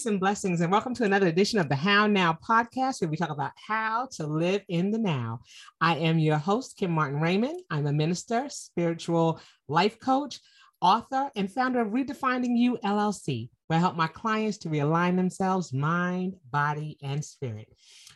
[0.00, 3.18] Peace and blessings, and welcome to another edition of the How Now podcast, where we
[3.18, 5.40] talk about how to live in the now.
[5.78, 7.60] I am your host, Kim Martin Raymond.
[7.68, 10.40] I'm a minister, spiritual life coach,
[10.80, 15.70] author, and founder of Redefining You LLC, where I help my clients to realign themselves,
[15.70, 17.68] mind, body, and spirit.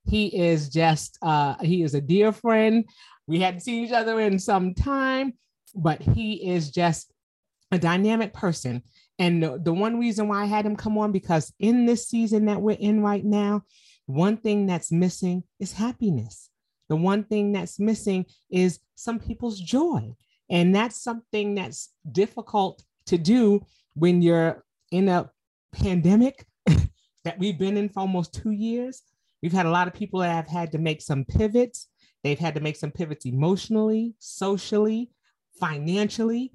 [0.08, 2.86] He is just, uh, he is a dear friend.
[3.27, 5.33] We hadn't seen each other in some time,
[5.75, 7.11] but he is just
[7.72, 8.83] a dynamic person.
[9.19, 12.45] And the, the one reason why I had him come on, because in this season
[12.45, 13.63] that we're in right now,
[14.05, 16.50] one thing that's missing is happiness.
[16.89, 20.16] The one thing that's missing is some people's joy.
[20.50, 23.66] And that's something that's difficult to do
[23.96, 25.29] when you're in a
[25.73, 26.46] pandemic
[27.23, 29.01] that we've been in for almost two years.
[29.42, 31.88] We've had a lot of people that have had to make some pivots.
[32.24, 35.12] They've had to make some pivots emotionally, socially,
[35.59, 36.52] financially.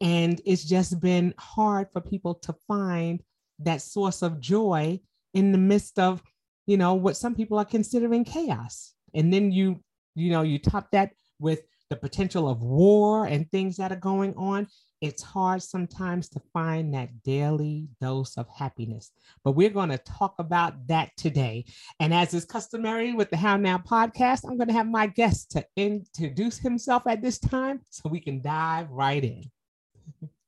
[0.00, 3.22] And it's just been hard for people to find
[3.60, 5.00] that source of joy
[5.34, 6.22] in the midst of,
[6.66, 8.92] you know, what some people are considering chaos.
[9.14, 9.82] And then you,
[10.14, 14.34] you know, you top that with the potential of war and things that are going
[14.36, 14.66] on
[15.00, 19.12] it's hard sometimes to find that daily dose of happiness.
[19.44, 21.66] But we're going to talk about that today.
[22.00, 25.50] And as is customary with the How Now podcast, I'm going to have my guest
[25.52, 29.44] to introduce himself at this time so we can dive right in.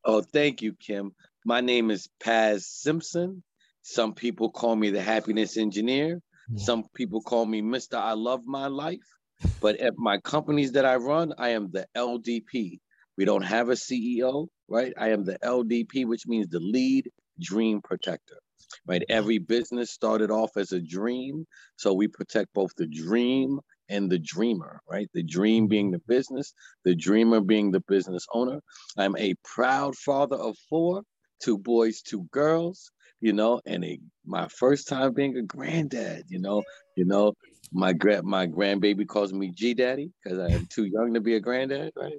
[0.04, 1.14] oh, thank you, Kim.
[1.44, 3.42] My name is Paz Simpson.
[3.82, 6.22] Some people call me the happiness engineer.
[6.50, 6.64] Yeah.
[6.64, 7.98] Some people call me Mr.
[7.98, 9.17] I Love My Life.
[9.60, 12.80] But at my companies that I run, I am the LDP,
[13.16, 14.92] we don't have a CEO, right?
[14.96, 17.10] I am the LDP, which means the lead
[17.40, 18.38] dream protector,
[18.86, 19.02] right?
[19.08, 21.46] Every business started off as a dream.
[21.76, 25.08] So we protect both the dream and the dreamer, right?
[25.14, 26.52] The dream being the business,
[26.84, 28.60] the dreamer being the business owner.
[28.96, 31.02] I'm a proud father of four,
[31.42, 36.38] two boys, two girls, you know, and a my first time being a granddad, you
[36.38, 36.62] know,
[36.96, 37.32] you know,
[37.72, 41.34] my grand my grandbaby calls me G Daddy because I am too young to be
[41.34, 41.92] a granddad.
[41.96, 42.14] Right?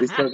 [0.00, 0.30] we still,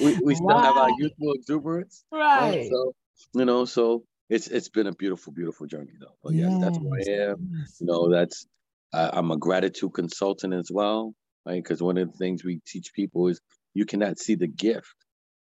[0.00, 0.62] we, we still wow.
[0.62, 2.04] have our youthful exuberance.
[2.12, 2.40] Right.
[2.40, 2.70] right.
[2.70, 2.92] So
[3.34, 6.16] you know, so it's it's been a beautiful, beautiful journey though.
[6.22, 7.66] But yes, yes that's who I am.
[7.80, 8.46] You know, that's
[8.92, 11.14] I'm a gratitude consultant as well,
[11.46, 11.62] right?
[11.62, 13.40] Because one of the things we teach people is
[13.74, 14.94] you cannot see the gift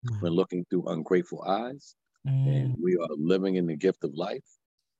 [0.06, 0.20] mm.
[0.22, 1.94] when looking through ungrateful eyes.
[2.26, 2.48] Mm.
[2.48, 4.44] And we are living in the gift of life.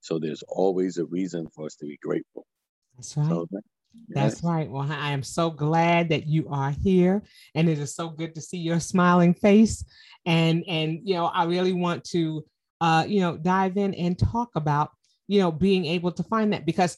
[0.00, 2.46] So there's always a reason for us to be grateful.
[2.96, 3.28] That's right.
[3.28, 3.48] So,
[4.08, 4.70] That's right.
[4.70, 7.22] Well, I am so glad that you are here,
[7.54, 9.84] and it is so good to see your smiling face.
[10.26, 12.44] And and you know, I really want to
[12.80, 14.90] uh, you know dive in and talk about
[15.26, 16.96] you know being able to find that because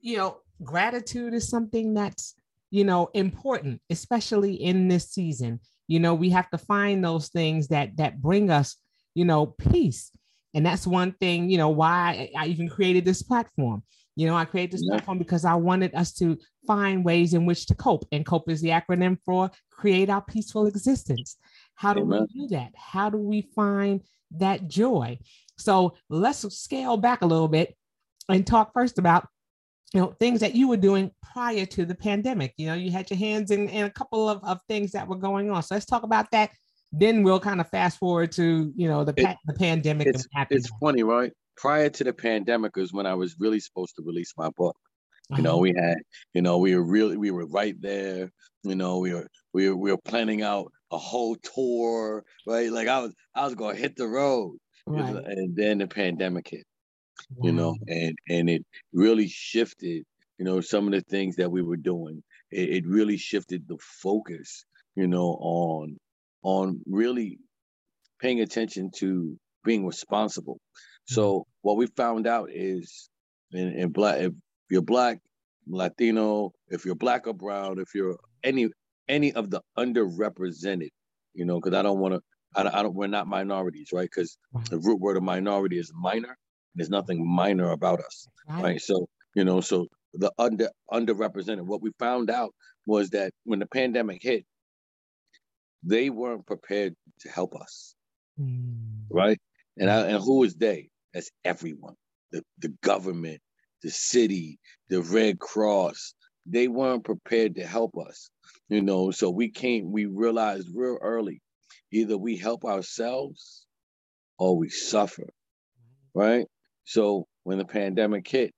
[0.00, 2.34] you know gratitude is something that's
[2.70, 5.60] you know important, especially in this season.
[5.88, 8.76] You know, we have to find those things that that bring us
[9.14, 10.10] you know peace,
[10.54, 13.82] and that's one thing you know why I even created this platform
[14.16, 14.94] you know, I created this yeah.
[14.94, 18.06] platform because I wanted us to find ways in which to cope.
[18.10, 21.36] And COPE is the acronym for create our peaceful existence.
[21.74, 22.26] How do Amen.
[22.34, 22.72] we do that?
[22.74, 24.02] How do we find
[24.32, 25.18] that joy?
[25.58, 27.76] So let's scale back a little bit
[28.30, 29.28] and talk first about
[29.94, 33.08] you know things that you were doing prior to the pandemic you know you had
[33.08, 35.86] your hands in, in a couple of, of things that were going on so let's
[35.86, 36.50] talk about that
[36.90, 40.70] then we'll kind of fast forward to you know the, it, the pandemic it's, it's
[40.80, 44.50] funny right prior to the pandemic is when I was really supposed to release my
[44.56, 44.76] book.
[45.30, 45.58] You know, uh-huh.
[45.58, 45.96] we had,
[46.34, 48.30] you know, we were really, we were right there.
[48.62, 52.70] You know, we were, we were, we were planning out a whole tour, right?
[52.70, 54.56] Like I was I was gonna hit the road.
[54.86, 55.16] Right.
[55.16, 56.64] And then the pandemic hit,
[57.42, 60.04] you know, and and it really shifted,
[60.38, 62.22] you know, some of the things that we were doing.
[62.52, 64.64] It, it really shifted the focus,
[64.94, 65.96] you know, on
[66.42, 67.40] on really
[68.20, 70.60] paying attention to being responsible.
[71.06, 73.08] So what we found out is
[73.52, 74.32] in, in black if
[74.70, 75.20] you're black,
[75.68, 78.68] Latino, if you're black or brown, if you're any
[79.08, 80.90] any of the underrepresented,
[81.34, 82.20] you know, because I don't want to,
[82.56, 84.08] I, don't- I don't, we're not minorities, right?
[84.12, 84.36] Because
[84.70, 86.36] the root word of minority is minor.
[86.74, 88.26] There's nothing minor about us,
[88.64, 88.80] right?
[88.80, 91.62] So, you know, so the under underrepresented.
[91.66, 92.52] What we found out
[92.86, 94.44] was that when the pandemic hit,
[95.84, 97.94] they weren't prepared to help us
[98.38, 99.06] Mm.
[99.10, 99.38] right?
[99.78, 100.90] And I, and who is they?
[101.16, 101.94] That's everyone.
[102.30, 103.40] The the government,
[103.82, 104.58] the city,
[104.90, 106.12] the Red Cross.
[106.44, 108.28] They weren't prepared to help us,
[108.68, 109.12] you know.
[109.12, 109.90] So we came.
[109.90, 111.40] We realized real early,
[111.90, 113.64] either we help ourselves,
[114.38, 115.30] or we suffer,
[116.14, 116.44] right?
[116.84, 118.52] So when the pandemic hit,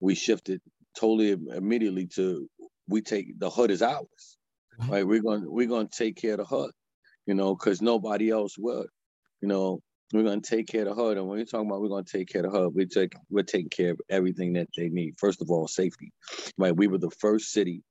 [0.00, 0.60] we shifted
[0.98, 2.48] totally immediately to
[2.88, 4.36] we take the hood is ours,
[4.80, 4.90] mm-hmm.
[4.90, 5.06] right?
[5.06, 6.72] We're going to we're going to take care of the hood,
[7.24, 8.88] you know, because nobody else would.
[9.40, 9.80] You know,
[10.12, 11.18] we're to take care of hood.
[11.18, 13.68] And when you're talking about we're to take care of hood, we take we're taking
[13.68, 15.14] care of everything that they need.
[15.18, 16.12] First of all, safety,
[16.56, 16.76] right?
[16.76, 17.82] We were the first city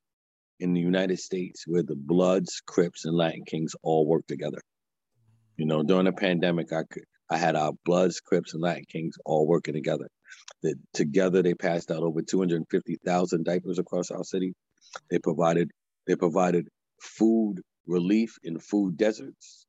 [0.59, 4.61] in the United States where the Bloods, Crips, and Latin Kings all worked together.
[5.57, 9.15] You know, during the pandemic, I could I had our Bloods, Crips, and Latin Kings
[9.25, 10.07] all working together.
[10.63, 14.53] That together they passed out over 250,000 diapers across our city.
[15.11, 15.69] They provided
[16.07, 16.67] they provided
[17.01, 19.67] food relief in food deserts,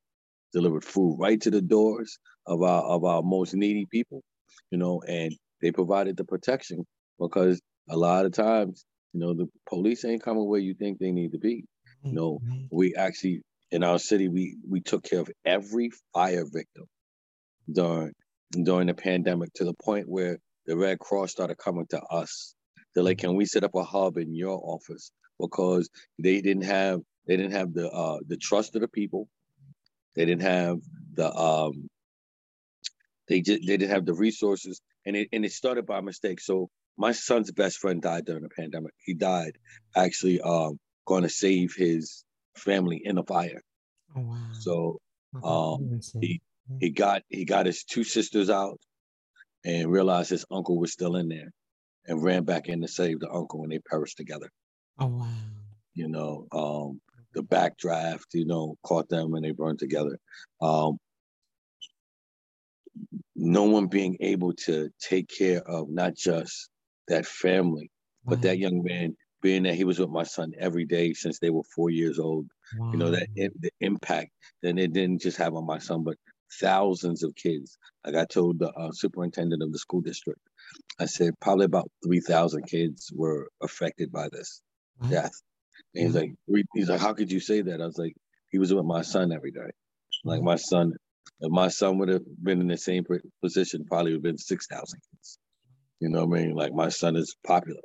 [0.52, 2.18] delivered food right to the doors
[2.48, 4.22] of our of our most needy people,
[4.70, 6.84] you know, and they provided the protection
[7.20, 7.60] because
[7.90, 11.32] a lot of times, you know, the police ain't coming where you think they need
[11.32, 11.64] to be.
[12.02, 12.38] You know,
[12.70, 16.86] we actually in our city we we took care of every fire victim
[17.72, 18.12] during
[18.64, 22.54] during the pandemic to the point where the Red Cross started coming to us.
[22.94, 25.10] They're like, can we set up a hub in your office?
[25.40, 29.28] Because they didn't have they didn't have the uh the trust of the people.
[30.16, 30.78] They didn't have
[31.14, 31.88] the um
[33.28, 36.40] they just they didn't have the resources and it and it started by mistake.
[36.40, 38.92] So my son's best friend died during the pandemic.
[39.04, 39.58] He died
[39.96, 42.24] actually um going to save his
[42.56, 43.62] family in a fire.
[44.16, 44.36] Oh, wow.
[44.52, 44.98] So
[45.42, 46.40] um, he
[46.80, 48.78] he got he got his two sisters out
[49.64, 51.50] and realized his uncle was still in there
[52.06, 54.50] and ran back in to save the uncle and they perished together.
[54.98, 55.26] oh wow.
[55.94, 57.00] You know, um,
[57.34, 60.18] the backdraft, you know, caught them and they burned together.
[60.60, 60.98] Um,
[63.36, 66.70] no one being able to take care of not just
[67.08, 67.90] that family,
[68.28, 68.42] but wow.
[68.42, 71.62] that young man being that he was with my son every day since they were
[71.74, 72.50] four years old
[72.90, 76.16] you know that the impact that it didn't just have on my son but
[76.60, 77.78] thousands of kids.
[78.04, 80.40] Like i told the uh, superintendent of the school district
[81.00, 84.60] i said probably about 3000 kids were affected by this
[85.00, 85.08] Wow.
[85.10, 85.32] death.
[85.94, 86.32] And he's like
[86.74, 87.80] he's like how could you say that?
[87.80, 88.14] I was like
[88.50, 89.70] he was with my son every day.
[90.24, 90.94] Like my son
[91.40, 93.04] if my son would have been in the same
[93.42, 95.38] position probably would have been 6000 kids.
[96.00, 96.54] You know what i mean?
[96.54, 97.80] Like my son is popular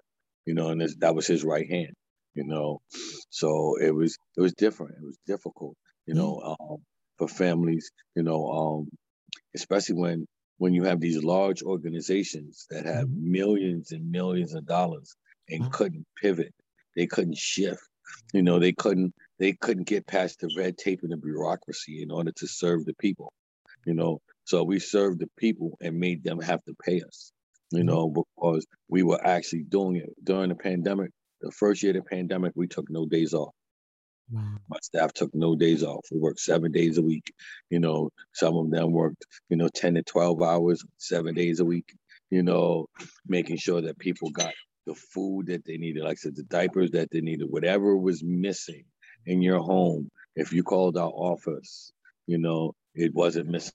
[0.45, 1.93] you know and this, that was his right hand
[2.35, 2.81] you know?
[3.29, 4.93] So it was it was different.
[4.97, 5.75] It was difficult
[6.07, 6.77] you know um,
[7.17, 8.89] for families you know um,
[9.55, 13.15] especially when when you have these large organizations that have Mhm.
[13.15, 15.15] millions and millions of dollars
[15.49, 16.53] and couldn't pivot.
[16.95, 17.81] They couldn't shift.
[18.33, 22.11] You know they couldn't they couldn't get past the red tape and the bureaucracy in
[22.11, 23.33] order to serve the people
[23.85, 27.33] you know so we served the people and made them have to pay us
[27.71, 27.85] you Mhm.
[27.85, 32.09] know because we were actually doing it during the pandemic the first year of the
[32.15, 33.53] pandemic we took no days off
[34.31, 34.61] Wow.
[34.69, 36.05] my staff took no days off.
[36.11, 37.33] We worked seven days a week.
[37.69, 41.65] You know, some of them worked, you know, 10 to 12 hours, seven days a
[41.65, 41.93] week,
[42.31, 42.87] you know,
[43.27, 44.53] making sure that people got
[44.87, 48.23] the food that they needed, like I said, the diapers that they needed, whatever was
[48.23, 48.85] missing
[49.25, 50.09] in your home.
[50.35, 51.91] If you called our office,
[52.27, 53.73] you know, it wasn't missing.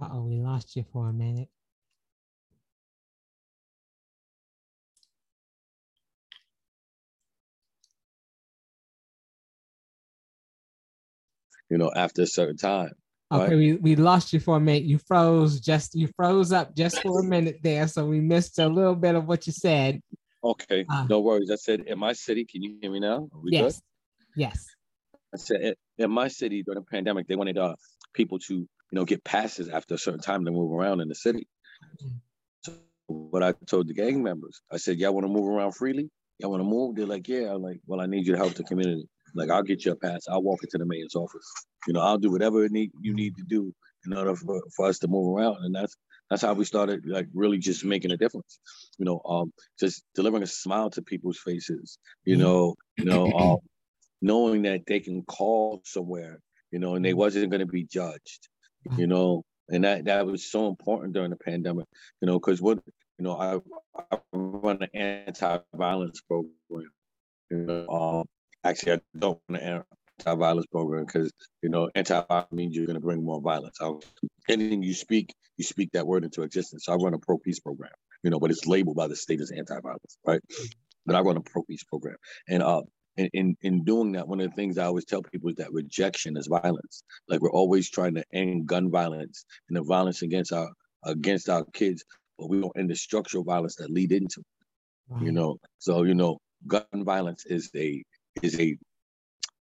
[0.00, 1.48] Uh oh, we lost you for a minute.
[11.72, 12.90] you know, after a certain time.
[13.32, 13.56] Okay, Right.
[13.56, 14.82] we, we lost you for a minute.
[14.82, 18.68] You froze just you froze up just for a minute there, so we missed a
[18.68, 20.02] little bit of what you said.
[20.44, 21.06] Okay, Ah.
[21.08, 21.50] no worries.
[21.50, 23.28] I said, in my city, can you hear me now?
[23.32, 23.58] We good?
[23.62, 23.82] yes,
[24.36, 24.66] yes.
[25.32, 27.76] I said in- my city during the pandemic, they wanted uh,
[28.12, 31.14] people to, you know, get passes after a certain time to move around in the
[31.14, 31.46] city.
[32.04, 32.20] Mm.
[32.64, 32.72] So
[33.06, 36.10] what I told the gang members, I said, y'all want to move around freely?
[36.38, 36.96] Y'all want to move.
[36.96, 37.54] They're like, yeah.
[37.54, 39.08] I'm like, well, I need you to help the community.
[39.34, 40.26] Like, I'll get you a pass.
[40.28, 41.48] I'll walk into the mayor's office.
[41.86, 43.72] You know, I'll do whatever need, you need to do
[44.04, 45.64] in order for, for us to move around.
[45.64, 45.96] And that's
[46.32, 48.58] that's how we started, like really just making a difference.
[48.96, 51.98] You know, um, just delivering a smile to people's faces.
[52.24, 53.58] You know, you know, um,
[54.22, 56.40] knowing that they can call somewhere.
[56.70, 58.48] You know, and they wasn't going to be judged.
[58.96, 61.84] You know, and that that was so important during the pandemic.
[62.22, 62.78] You know, because what
[63.18, 63.60] you know, I,
[64.10, 66.90] I run an anti-violence program.
[67.50, 68.24] You know, um,
[68.64, 69.84] actually, I don't run an
[70.20, 73.78] anti-violence program because you know, anti-violence means you're going to bring more violence.
[73.80, 73.92] I,
[74.48, 76.86] anything you speak, you speak that word into existence.
[76.86, 77.92] So I run a pro-peace program.
[78.22, 80.40] You know, but it's labeled by the state as anti-violence, right?
[81.04, 82.16] But I run a pro-peace program,
[82.48, 82.82] and uh,
[83.16, 85.72] in, in, in doing that, one of the things I always tell people is that
[85.72, 87.02] rejection is violence.
[87.28, 90.70] Like we're always trying to end gun violence and the violence against our
[91.04, 92.04] against our kids
[92.42, 95.24] but we don't end the structural violence that lead into it.
[95.24, 98.02] You know, so you know, gun violence is a
[98.42, 98.76] is a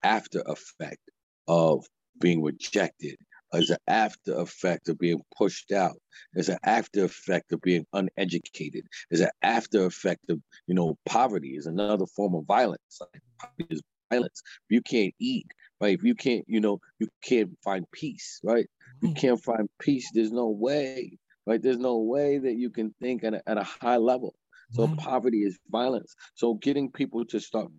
[0.03, 1.09] after effect
[1.47, 1.85] of
[2.19, 3.17] being rejected,
[3.53, 5.97] as an after effect of being pushed out,
[6.35, 11.55] as an after effect of being uneducated, as an after effect of you know poverty
[11.55, 13.01] is another form of violence.
[13.39, 14.41] Poverty is violence.
[14.69, 15.47] If you can't eat,
[15.81, 15.97] right?
[15.97, 18.67] If you can't, you know, you can't find peace, right?
[19.01, 20.09] You can't find peace.
[20.13, 21.17] There's no way
[21.49, 21.61] right?
[21.61, 24.35] There's no way that you can think at a, at a high level.
[24.71, 24.97] So mm-hmm.
[24.97, 26.15] poverty is violence.
[26.35, 27.71] So getting people to start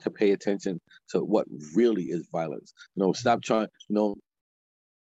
[0.00, 0.80] to pay attention
[1.10, 2.72] to what really is violence.
[2.94, 3.68] You know, stop trying.
[3.88, 4.16] You know,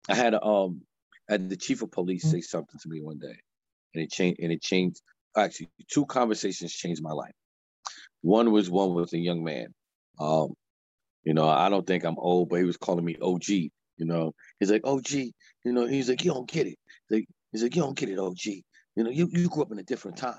[0.10, 0.82] I had a, um,
[1.29, 2.38] I had the chief of police mm-hmm.
[2.38, 3.36] say something to me one day,
[3.94, 4.39] and it changed.
[4.41, 5.01] And it changed.
[5.36, 7.34] Actually, two conversations changed my life.
[8.22, 9.67] One was one with a young man.
[10.20, 10.53] Um,
[11.24, 13.50] you know, I don't think I'm old, but he was calling me OG.
[13.50, 15.12] You know, he's like OG.
[15.12, 15.34] You
[15.65, 16.77] know, he's like, you don't get it.
[17.10, 18.46] He's like, He's like, you don't get it, OG.
[18.46, 20.36] You know, you, you grew up in a different time.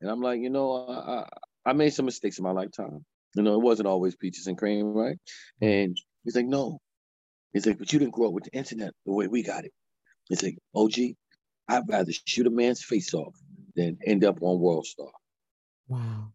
[0.00, 1.26] And I'm like, you know, I,
[1.64, 3.04] I made some mistakes in my lifetime.
[3.34, 5.16] You know, it wasn't always peaches and cream, right?
[5.60, 6.78] And he's like, no.
[7.52, 9.72] He's like, but you didn't grow up with the internet the way we got it.
[10.28, 10.94] He's like, OG,
[11.68, 13.34] I'd rather shoot a man's face off
[13.76, 15.10] than end up on World Star.
[15.88, 16.32] Wow.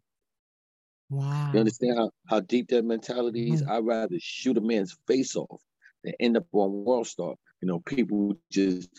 [1.10, 1.52] Wow.
[1.54, 3.62] You understand how, how deep that mentality is?
[3.62, 3.72] Mm-hmm.
[3.72, 5.62] I'd rather shoot a man's face off
[6.04, 7.36] than end up on World Star.
[7.62, 8.90] You know, people just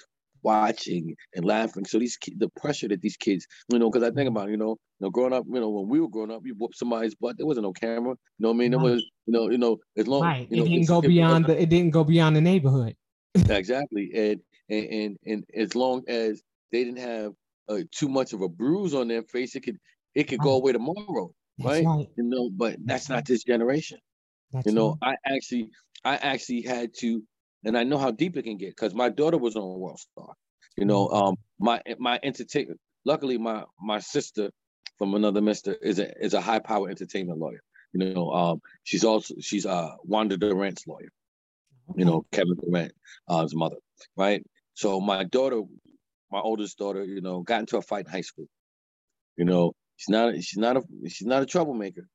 [0.46, 1.84] watching and laughing.
[1.84, 4.76] So these the pressure that these kids, you know, because I think about, you know,
[4.98, 7.36] you know, growing up, you know, when we were growing up, you whooped somebody's butt.
[7.36, 8.10] There wasn't no camera.
[8.10, 8.70] You know what I mean?
[8.70, 10.46] There was, you know, you know, as long right.
[10.48, 12.94] You know, it didn't go beyond the it didn't go beyond the neighborhood.
[13.50, 14.10] exactly.
[14.14, 17.32] And, and and and as long as they didn't have
[17.68, 19.78] uh, too much of a bruise on their face, it could
[20.14, 21.32] it could go away tomorrow.
[21.58, 21.84] Right?
[21.84, 22.08] right?
[22.16, 23.98] You know, but that's, that's not this generation.
[24.52, 25.16] That's you know, right.
[25.26, 25.70] I actually
[26.04, 27.22] I actually had to
[27.66, 30.34] and I know how deep it can get because my daughter was on World Star.
[30.76, 31.16] You know, mm-hmm.
[31.16, 32.80] um, my my entertainment.
[33.04, 34.50] Luckily, my my sister
[34.98, 37.60] from another mister is a is a high power entertainment lawyer.
[37.92, 41.10] You know, um, she's also she's uh Wanda Durant's lawyer.
[41.96, 42.94] You know, Kevin Durant's
[43.28, 43.76] uh, mother,
[44.16, 44.44] right?
[44.74, 45.62] So my daughter,
[46.30, 48.48] my oldest daughter, you know, got into a fight in high school.
[49.36, 52.06] You know, she's not she's not a she's not a troublemaker,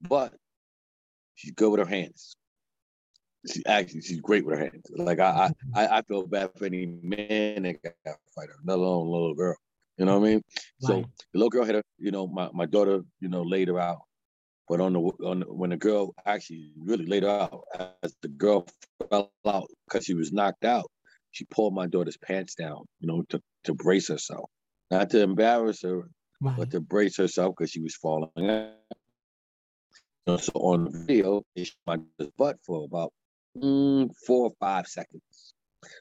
[0.00, 0.34] but
[1.36, 2.36] she's good with her hands
[3.50, 4.86] she actually she's great with her hands.
[4.90, 5.94] Like I I mm-hmm.
[5.94, 9.56] I feel bad for any man that got a fighter, let alone a little girl.
[9.98, 10.42] You know what I mean?
[10.82, 10.88] Right.
[10.88, 11.82] So the little girl hit her.
[11.98, 14.00] You know, my, my daughter, you know, laid her out.
[14.68, 17.64] But on the on the, when the girl actually really laid her out,
[18.02, 18.66] as the girl
[19.10, 20.90] fell out because she was knocked out,
[21.32, 22.84] she pulled my daughter's pants down.
[23.00, 24.48] You know, to to brace herself,
[24.90, 26.08] not to embarrass her,
[26.40, 26.56] right.
[26.56, 28.30] but to brace herself because she was falling.
[28.48, 30.40] Out.
[30.40, 31.98] So on the video, she my
[32.38, 33.12] butt for about
[33.56, 35.54] mm, four or five seconds.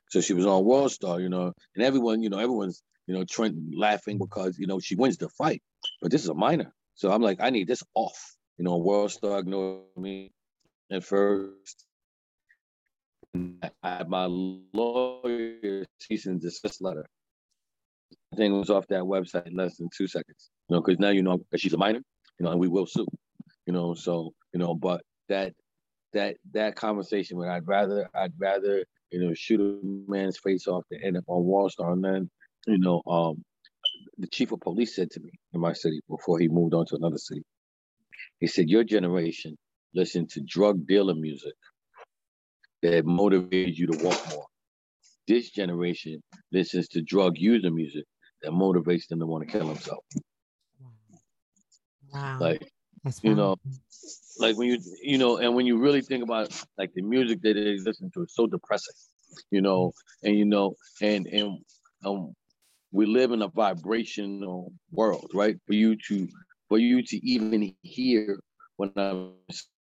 [0.09, 3.25] So she was on World Star, you know, and everyone, you know, everyone's, you know,
[3.25, 5.61] Trent laughing because, you know, she wins the fight.
[6.01, 6.71] But this is a minor.
[6.95, 8.35] So I'm like, I need this off.
[8.57, 10.31] You know, World Star ignored me
[10.91, 11.85] at first.
[13.35, 17.07] I had my lawyer cease and desist letter.
[18.37, 20.51] It was off that website in less than two seconds.
[20.69, 22.01] You know, because now you know she's a minor,
[22.39, 23.07] you know, and we will sue.
[23.65, 25.53] You know, so you know, but that
[26.13, 30.83] that that conversation when I'd rather I'd rather you know shoot a man's face off
[30.89, 31.91] than end up on World Star.
[31.91, 32.29] And then
[32.67, 33.43] you know um,
[34.17, 36.95] the chief of police said to me in my city before he moved on to
[36.95, 37.43] another city.
[38.39, 39.57] He said, "Your generation
[39.93, 41.53] listened to drug dealer music
[42.81, 44.45] that motivated you to walk more.
[45.27, 48.05] This generation listens to drug user music
[48.41, 50.05] that motivates them to want to kill themselves."
[52.11, 52.37] Wow.
[52.39, 52.71] Like
[53.23, 53.55] you know,
[54.41, 57.53] like when you you know, and when you really think about like the music that
[57.53, 58.95] they listen to, it's so depressing,
[59.51, 59.93] you know,
[60.23, 61.59] and you know, and and
[62.05, 62.33] um,
[62.91, 65.57] we live in a vibrational world, right?
[65.67, 66.27] For you to
[66.67, 68.39] for you to even hear
[68.77, 69.33] when I'm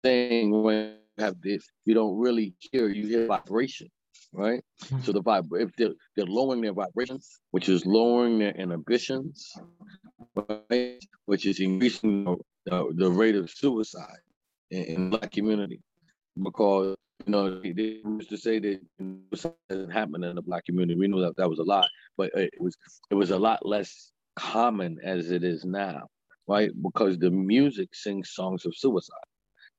[0.03, 3.89] saying when you have this, you don't really hear, you hear vibration,
[4.33, 4.61] right?
[4.83, 5.01] Mm-hmm.
[5.01, 9.53] So the vibe, if they're, they're lowering their vibrations, which is lowering their inhibitions,
[10.35, 10.99] right?
[11.25, 12.25] Which is increasing
[12.65, 14.19] the, the rate of suicide
[14.71, 15.81] in, in black community
[16.41, 16.95] because
[17.25, 18.81] you know they used to say that
[19.69, 20.99] doesn't happen in the black community.
[20.99, 22.75] We know that that was a lot, but it was
[23.09, 26.07] it was a lot less common as it is now,
[26.47, 26.71] right?
[26.81, 29.15] Because the music sings songs of suicide.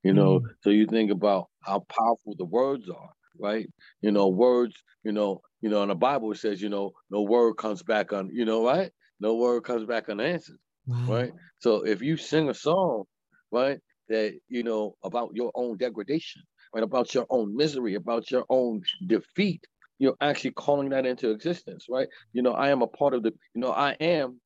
[0.03, 3.69] You know, mm so you think about how powerful the words are, right?
[4.01, 4.75] You know, words.
[5.05, 8.13] You know, you know, in the Bible it says, you know, no word comes back
[8.13, 8.91] on, you know, right?
[9.21, 11.05] No word comes back unanswered, wow.
[11.09, 11.33] right?
[11.61, 13.05] So if you sing a song,
[13.53, 13.79] right,
[14.09, 16.43] that you know about your own degradation,
[16.75, 16.85] right?
[16.85, 19.65] About your own misery, about your own defeat.
[19.99, 22.09] You're actually calling that into existence, right?
[22.33, 24.41] You know, I am a part of the, you know, I am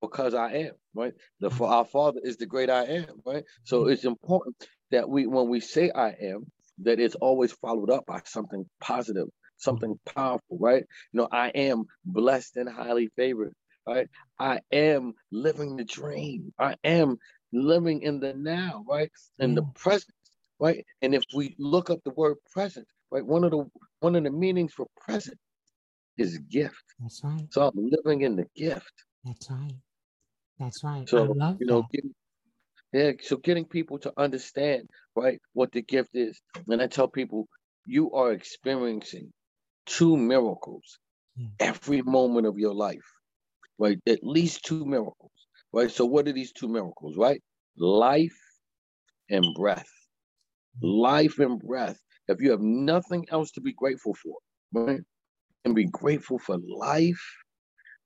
[0.00, 1.14] because I am, right?
[1.40, 3.44] The for our Father is the great I am, right?
[3.64, 3.92] So mm-hmm.
[3.92, 4.56] it's important
[4.90, 6.50] that we, when we say I am,
[6.82, 10.84] that it's always followed up by something positive, something powerful, right?
[11.12, 13.54] You know, I am blessed and highly favored,
[13.86, 14.08] right?
[14.38, 16.52] I am living the dream.
[16.58, 17.18] I am
[17.52, 19.10] living in the now, right?
[19.38, 20.14] In the present,
[20.58, 20.84] right?
[21.02, 23.64] And if we look up the word present, right, one of the
[24.00, 25.38] one of the meanings for present
[26.18, 26.84] is gift.
[27.00, 27.46] That's right.
[27.50, 28.92] So I'm living in the gift.
[29.24, 29.76] That's right.
[30.58, 31.08] That's right.
[31.08, 32.14] So you know, getting,
[32.92, 33.12] yeah.
[33.20, 37.48] So getting people to understand, right, what the gift is, and I tell people,
[37.84, 39.32] you are experiencing
[39.86, 40.98] two miracles
[41.36, 41.48] yeah.
[41.60, 43.06] every moment of your life,
[43.78, 43.98] right?
[44.06, 45.30] At least two miracles,
[45.76, 45.90] right?
[45.90, 47.42] So what are these two miracles, right?
[47.76, 48.38] Life
[49.30, 49.90] and breath
[50.82, 51.98] life and breath.
[52.28, 54.36] If you have nothing else to be grateful for,
[54.72, 55.00] right?
[55.64, 57.22] And be grateful for life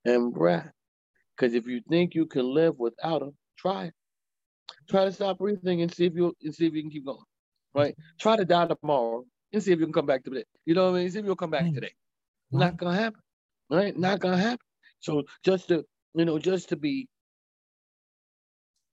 [0.05, 0.71] and breath.
[1.37, 3.95] Because if you think you can live without them, try it.
[4.89, 7.19] Try to stop breathing and see if you and see if you can keep going.
[7.75, 7.95] Right?
[8.19, 10.45] Try to die tomorrow and see if you can come back today.
[10.65, 11.11] You know what I mean?
[11.11, 11.75] See if you'll come back mm.
[11.75, 11.93] today.
[12.53, 13.21] Not gonna happen.
[13.71, 13.97] Right?
[13.97, 14.67] Not gonna happen.
[15.01, 17.09] So just to, you know, just to be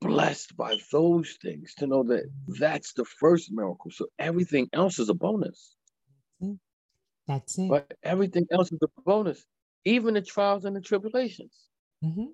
[0.02, 2.24] blessed by those things to know that
[2.60, 3.92] that's the first miracle.
[3.92, 5.76] So everything else is a bonus.
[7.28, 7.70] That's it.
[7.70, 9.44] But everything else is a bonus,
[9.86, 11.54] even the trials and the tribulations.
[12.04, 12.26] Mm-hmm.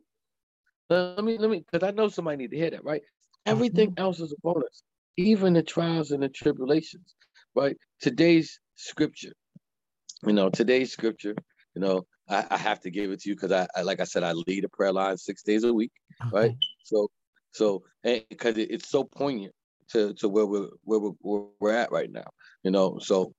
[0.89, 3.01] Let me let me because I know somebody need to hear that, right?
[3.45, 4.03] Everything mm-hmm.
[4.03, 4.83] else is a bonus,
[5.17, 7.15] even the trials and the tribulations,
[7.55, 7.75] right?
[7.99, 9.33] Today's scripture,
[10.25, 11.35] you know, today's scripture,
[11.75, 14.05] you know, I, I have to give it to you because I, I, like I
[14.05, 15.91] said, I lead a prayer line six days a week,
[16.27, 16.37] okay.
[16.37, 16.55] right?
[16.83, 17.09] So
[17.53, 19.53] so because it, it's so poignant
[19.89, 22.27] to, to where we're where we're, where we're at right now,
[22.63, 22.99] you know.
[22.99, 23.33] So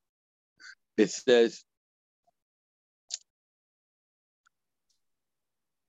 [0.97, 1.65] it says,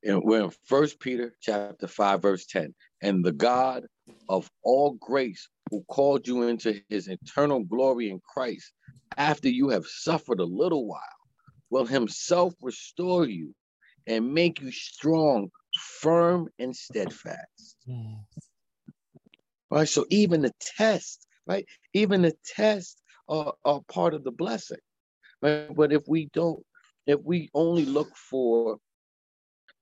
[0.03, 3.85] and we're in First Peter chapter five verse ten, and the God
[4.29, 8.71] of all grace who called you into His eternal glory in Christ,
[9.17, 10.99] after you have suffered a little while,
[11.69, 13.53] will Himself restore you
[14.07, 17.77] and make you strong, firm, and steadfast.
[17.85, 18.49] Yes.
[19.69, 19.87] Right.
[19.87, 21.65] So even the test, right?
[21.93, 24.77] Even the test are, are part of the blessing.
[25.41, 25.73] Right.
[25.75, 26.63] But if we don't,
[27.07, 28.77] if we only look for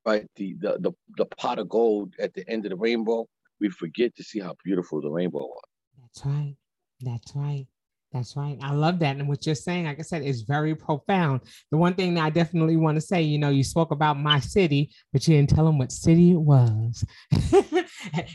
[0.06, 3.28] right the, the the the pot of gold at the end of the rainbow,
[3.60, 5.64] we forget to see how beautiful the rainbow was.
[6.02, 6.56] That's right.
[7.02, 7.68] That's right.
[8.14, 8.58] That's right.
[8.62, 9.16] I love that.
[9.16, 11.42] And what you're saying, like I said, is very profound.
[11.72, 14.40] The one thing that I definitely want to say, you know, you spoke about my
[14.40, 17.04] city, but you didn't tell them what city it was.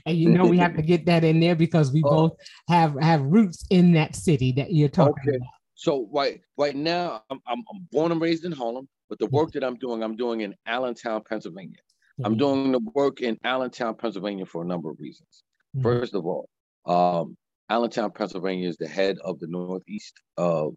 [0.04, 2.10] and you know, we have to get that in there because we oh.
[2.10, 2.32] both
[2.68, 5.36] have have roots in that city that you're talking okay.
[5.36, 5.48] about.
[5.74, 7.62] So right right now, I'm, I'm,
[7.92, 11.22] born and raised in Harlem, but the work that I'm doing, I'm doing in Allentown,
[11.28, 11.78] Pennsylvania.
[12.24, 15.44] I'm doing the work in Allentown, Pennsylvania for a number of reasons.
[15.76, 15.84] Mm-hmm.
[15.84, 16.48] First of all,
[16.84, 17.36] um,
[17.70, 20.74] Allentown, Pennsylvania is the head of the Northeast of,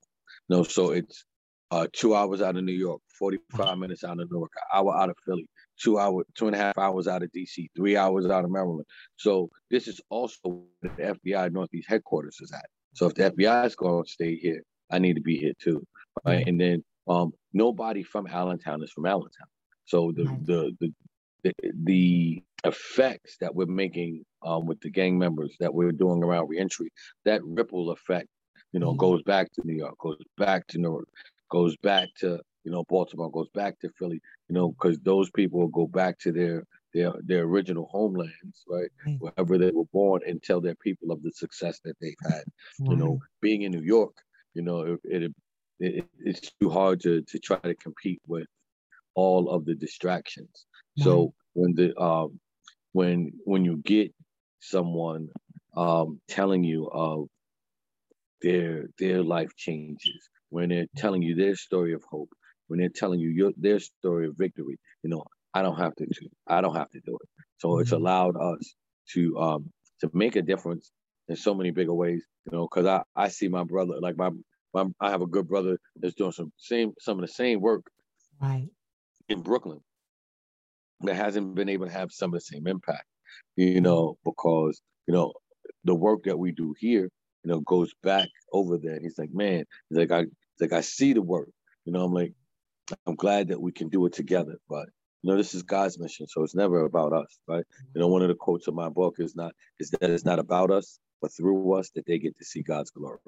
[0.50, 1.26] no, so it's
[1.72, 4.98] uh, two hours out of New York, 45 minutes out of New York, an hour
[4.98, 5.48] out of Philly,
[5.82, 8.86] two hour, two and a half hours out of DC, three hours out of Maryland.
[9.16, 12.66] So this is also where the FBI Northeast headquarters is at.
[12.94, 15.86] So if the FBI is going to stay here, I need to be here too.
[16.26, 16.46] Right?
[16.46, 19.48] And then um, nobody from Allentown is from Allentown.
[19.86, 20.94] So the, the, the
[21.44, 26.50] the the effects that we're making um, with the gang members that we're doing around
[26.50, 26.92] reentry,
[27.26, 28.28] that ripple effect,
[28.72, 28.98] you know, mm-hmm.
[28.98, 31.08] goes back to New York, goes back to New York,
[31.50, 35.68] goes back to you know Baltimore, goes back to Philly, you know, because those people
[35.68, 40.42] go back to their their their original homelands, right, right, wherever they were born, and
[40.42, 42.44] tell their people of the success that they've had.
[42.80, 42.92] Right.
[42.92, 44.16] You know, being in New York,
[44.54, 45.32] you know, it, it,
[45.80, 48.48] it it's too hard to to try to compete with
[49.16, 50.66] all of the distractions.
[50.98, 52.40] So when the um,
[52.92, 54.14] when when you get
[54.62, 55.30] someone
[55.76, 57.28] um, telling you of
[58.42, 62.30] their their life changes, when they're telling you their story of hope,
[62.68, 66.08] when they're telling you your their story of victory, you know, I don't have to
[66.48, 67.30] I don't have to do it.
[67.58, 67.82] So mm-hmm.
[67.82, 68.74] it's allowed us
[69.14, 70.92] to um to make a difference
[71.28, 74.32] in so many bigger ways, you know, because I, I see my brother, like my,
[74.74, 77.84] my I have a good brother that's doing some same some of the same work
[78.42, 78.68] right
[79.30, 79.80] in Brooklyn
[81.02, 83.06] that hasn't been able to have some of the same impact,
[83.56, 83.84] you mm-hmm.
[83.84, 85.34] know, because, you know,
[85.84, 87.10] the work that we do here,
[87.44, 89.00] you know, goes back over there.
[89.00, 90.26] He's like, man, he's like, I
[90.60, 91.50] like, I see the work.
[91.86, 92.34] You know, I'm like,
[93.08, 94.58] I'm glad that we can do it together.
[94.70, 94.88] But
[95.22, 97.64] you know, this is God's mission, so it's never about us, right?
[97.94, 100.40] You know, one of the quotes of my book is not is that it's not
[100.40, 103.20] about us, but through us that they get to see God's glory.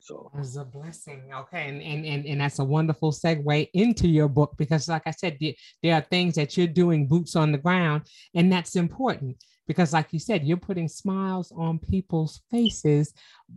[0.00, 1.30] So it's a blessing.
[1.32, 1.68] Okay.
[1.68, 5.38] And, and, and, and that's a wonderful segue into your book because, like I said,
[5.82, 8.02] there are things that you're doing boots on the ground,
[8.34, 9.36] and that's important
[9.68, 13.12] because, like you said, you're putting smiles on people's faces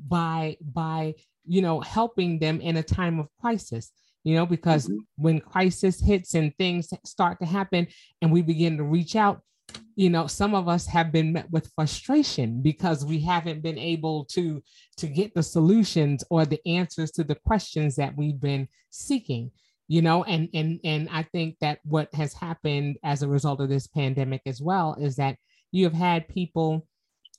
[0.08, 1.14] by by
[1.46, 3.92] you know helping them in a time of crisis
[4.24, 4.98] you know because mm-hmm.
[5.18, 7.88] when crisis hits and things start to happen
[8.22, 9.42] and we begin to reach out
[9.96, 14.26] you know some of us have been met with frustration because we haven't been able
[14.26, 14.62] to
[14.98, 19.52] to get the solutions or the answers to the questions that we've been seeking
[19.88, 23.70] you know and and and i think that what has happened as a result of
[23.70, 25.38] this pandemic as well is that
[25.72, 26.88] you have had people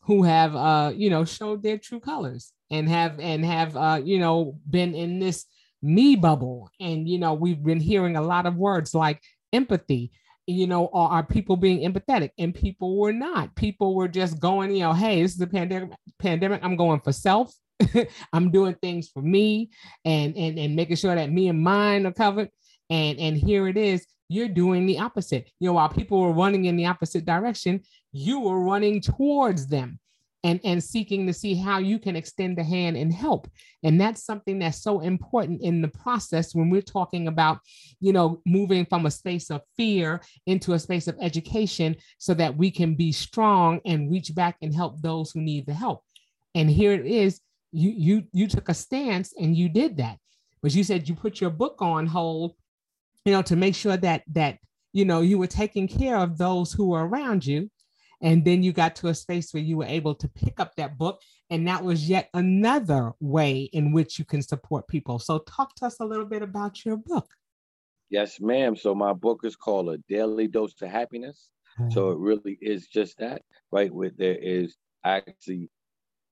[0.03, 4.19] who have uh you know showed their true colors and have and have uh you
[4.19, 5.47] know been in this
[5.85, 6.71] me bubble.
[6.81, 9.21] And you know we've been hearing a lot of words like
[9.53, 10.11] empathy
[10.47, 12.31] you know, are, are people being empathetic?
[12.39, 13.55] And people were not.
[13.55, 15.91] People were just going, you know, hey, this is a pandemic.
[16.19, 16.61] Pandemic.
[16.63, 17.55] I'm going for self.
[18.33, 19.71] I'm doing things for me,
[20.05, 22.51] and and and making sure that me and mine are covered.
[22.91, 24.07] And and here it is.
[24.29, 25.51] You're doing the opposite.
[25.61, 29.99] You know, while people were running in the opposite direction, you were running towards them
[30.45, 33.49] and, and seeking to see how you can extend a hand and help.
[33.83, 37.59] And that's something that's so important in the process when we're talking about,
[37.99, 42.57] you know, moving from a space of fear into a space of education so that
[42.57, 46.05] we can be strong and reach back and help those who need the help.
[46.55, 47.41] And here it is,
[47.73, 50.19] you you you took a stance and you did that.
[50.63, 52.55] But you said you put your book on hold,
[53.25, 54.59] you know, to make sure that that
[54.93, 57.71] you know you were taking care of those who were around you
[58.25, 60.97] and then you got to a space where you were able to pick up that
[60.97, 61.21] book.
[61.51, 65.19] And that was yet another way in which you can support people.
[65.19, 67.29] So, talk to us a little bit about your book.
[68.09, 68.77] Yes, ma'am.
[68.77, 71.51] So, my book is called A Daily Dose of Happiness.
[71.79, 71.91] Mm-hmm.
[71.91, 73.93] So, it really is just that, right?
[73.93, 75.69] Where there is actually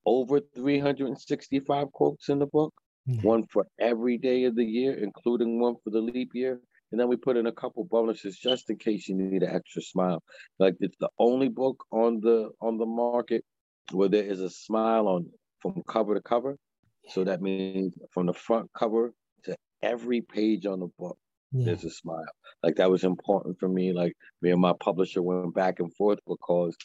[0.06, 2.72] over 365 quotes in the book,
[3.06, 3.26] mm-hmm.
[3.26, 6.58] one for every day of the year, including one for the leap year.
[6.92, 9.82] And then we put in a couple bonuses just in case you need an extra
[9.82, 10.22] smile.
[10.58, 13.44] Like it's the only book on the on the market
[13.90, 15.26] where there is a smile on
[15.60, 16.56] from cover to cover.
[17.08, 19.12] So that means from the front cover
[19.44, 21.16] to every page on the book,
[21.50, 21.64] yeah.
[21.64, 22.24] there's a smile.
[22.62, 23.92] Like that was important for me.
[23.92, 26.76] Like me and my publisher went back and forth because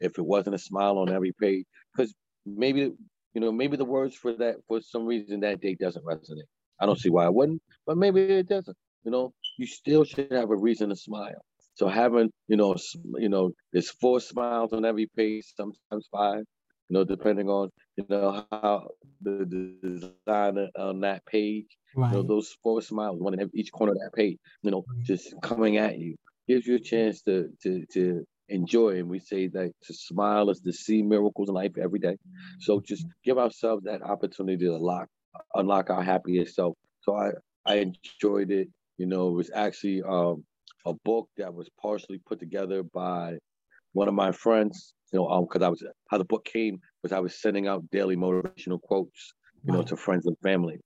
[0.00, 2.12] if it wasn't a smile on every page, because
[2.44, 2.92] maybe
[3.34, 6.48] you know maybe the words for that for some reason that date doesn't resonate.
[6.80, 8.76] I don't see why it wouldn't, but maybe it doesn't.
[9.04, 11.44] You know, you still should have a reason to smile.
[11.74, 12.76] So having, you know,
[13.14, 16.44] you know, there's four smiles on every page, sometimes five,
[16.88, 18.88] you know, depending on, you know, how
[19.22, 22.10] the, design on that page, right.
[22.10, 25.34] you know, those four smiles, one in each corner of that page, you know, just
[25.42, 28.98] coming at you, gives you a chance to to to enjoy.
[28.98, 32.16] And we say that to smile is to see miracles in life every day.
[32.60, 33.12] So just mm-hmm.
[33.24, 35.08] give ourselves that opportunity to unlock
[35.54, 36.76] unlock our happiest self.
[37.00, 37.30] So I
[37.64, 38.68] I enjoyed it.
[38.98, 40.44] You know, it was actually um,
[40.86, 43.38] a book that was partially put together by
[43.92, 44.94] one of my friends.
[45.12, 47.90] You know, um, because I was how the book came was I was sending out
[47.90, 50.78] daily motivational quotes, you know, to friends and family.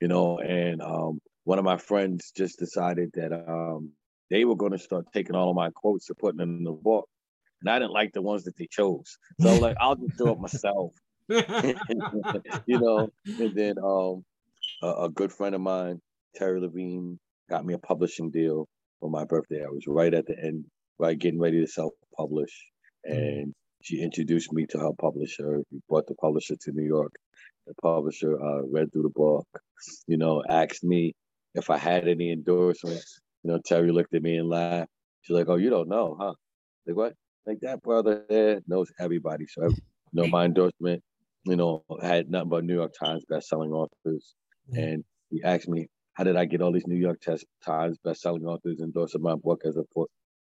[0.00, 3.92] You know, and um, one of my friends just decided that um,
[4.30, 6.72] they were going to start taking all of my quotes and putting them in the
[6.72, 7.08] book,
[7.60, 9.16] and I didn't like the ones that they chose.
[9.40, 10.92] So I was like, I'll just do it myself.
[11.28, 14.24] you know, and then um,
[14.82, 16.00] a, a good friend of mine,
[16.34, 17.18] Terry Levine,
[17.52, 18.66] got me a publishing deal
[18.98, 19.62] for my birthday.
[19.62, 20.64] I was right at the end,
[20.98, 22.54] right getting ready to self-publish,
[23.06, 23.18] mm-hmm.
[23.18, 25.60] and she introduced me to her publisher.
[25.70, 27.12] We brought the publisher to New York.
[27.66, 29.46] The publisher uh, read through the book,
[30.06, 31.12] you know, asked me
[31.54, 33.20] if I had any endorsements.
[33.42, 34.90] You know, Terry looked at me and laughed.
[35.20, 36.34] She's like, "Oh, you don't know, huh?"
[36.86, 37.12] Like what?
[37.46, 39.46] Like that brother there knows everybody.
[39.46, 39.76] So, you
[40.12, 41.02] know, my endorsement,
[41.44, 44.34] you know, had nothing but New York Times best-selling authors,
[44.70, 44.82] mm-hmm.
[44.82, 47.20] and he asked me how did I get all these New York
[47.64, 49.82] Times best-selling authors endorsing my book as a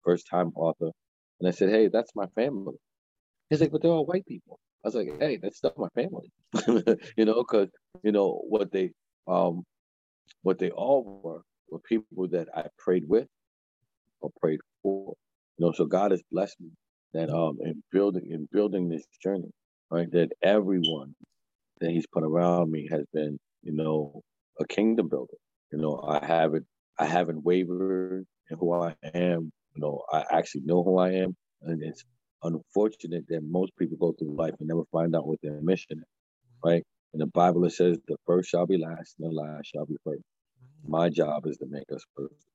[0.03, 0.91] first-time author?
[1.39, 2.75] And I said, hey, that's my family.
[3.49, 4.59] He's like, but they're all white people.
[4.83, 6.31] I was like, hey, that's not my family.
[7.17, 7.69] you know, because
[8.03, 8.91] you know what they
[9.27, 9.63] um
[10.41, 13.27] what they all were were people that I prayed with
[14.21, 15.13] or prayed for.
[15.57, 16.69] You know, so God has blessed me
[17.13, 19.51] that um in building in building this journey,
[19.91, 20.09] right?
[20.11, 21.13] That everyone
[21.79, 24.21] that He's put around me has been, you know,
[24.59, 25.37] a kingdom builder.
[25.71, 26.65] You know, I haven't
[26.99, 29.51] I haven't wavered in who I am.
[29.75, 32.03] You know, I actually know who I am, and it's
[32.43, 36.05] unfortunate that most people go through life and never find out what their mission is,
[36.63, 36.83] right?
[37.13, 39.97] In the Bible, it says the first shall be last, and the last shall be
[40.03, 40.23] first.
[40.87, 42.47] My job is to make us first.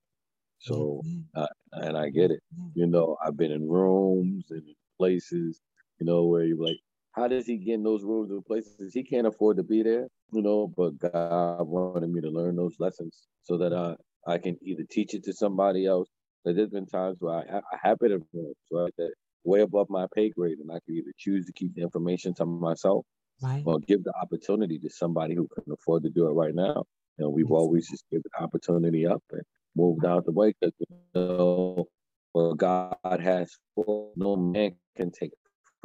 [0.59, 1.03] So,
[1.35, 2.41] uh, and I get it.
[2.75, 4.63] You know, I've been in rooms and
[4.99, 5.61] places,
[6.01, 6.79] you know, where you're like,
[7.17, 8.93] how does he get in those rooms and places?
[8.93, 12.77] He can't afford to be there, you know, but God wanted me to learn those
[12.79, 13.97] lessons so that I,
[14.31, 16.09] I can either teach it to somebody else.
[16.45, 19.13] But there's been times where I, I have been in rooms, right, that
[19.45, 22.45] way above my pay grade, and I can either choose to keep the information to
[22.45, 23.07] myself
[23.43, 23.63] right.
[23.65, 26.85] or give the opportunity to somebody who can afford to do it right now.
[27.19, 29.43] And we've always just given the opportunity up and
[29.75, 31.87] moved out the way because you know
[32.33, 35.33] what God has for no man can take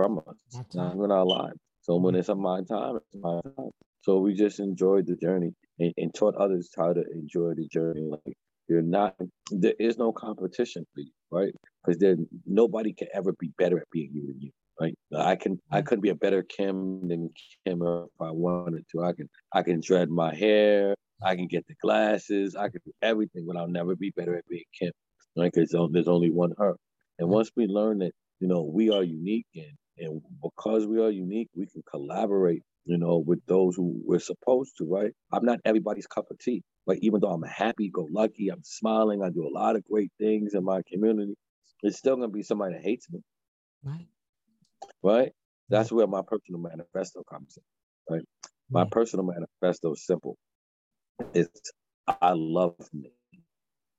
[0.02, 1.60] from us, not in our lives.
[1.82, 3.72] So when it's my time, it's my time.
[4.02, 8.10] So we just enjoyed the journey and, and taught others how to enjoy the journey.
[8.10, 8.36] Like
[8.68, 9.16] you're not,
[9.52, 11.54] there is no competition for you, right?
[11.84, 14.52] Because then nobody can ever be better at being you than you.
[14.80, 14.96] Right?
[15.16, 15.86] I can I mm-hmm.
[15.86, 17.30] couldn't be a better Kim than
[17.68, 19.04] Kim if I wanted to.
[19.04, 20.96] I can I can dread my hair.
[21.24, 22.56] I can get the glasses.
[22.56, 24.92] I can do everything, but I'll never be better at being Kim.
[25.38, 25.52] Right?
[25.54, 26.76] Because there's only one her.
[27.20, 31.10] And once we learn that you know we are unique and and because we are
[31.10, 35.12] unique, we can collaborate you know, with those who we're supposed to, right?
[35.32, 36.64] I'm not everybody's cup of tea.
[36.86, 40.12] But even though I'm happy, go lucky, I'm smiling, I do a lot of great
[40.20, 41.36] things in my community,
[41.84, 43.22] it's still gonna be somebody that hates me.
[43.84, 44.08] Right.
[45.04, 45.32] Right?
[45.70, 48.16] That's where my personal manifesto comes in.
[48.16, 48.26] Right.
[48.70, 50.38] My personal manifesto is simple.
[51.34, 51.72] It's
[52.08, 53.12] I love me.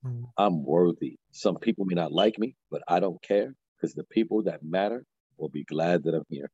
[0.04, 0.24] Mm.
[0.36, 1.16] I'm worthy.
[1.30, 5.04] Some people may not like me, but I don't care because the people that matter
[5.42, 6.50] will be glad that I'm here.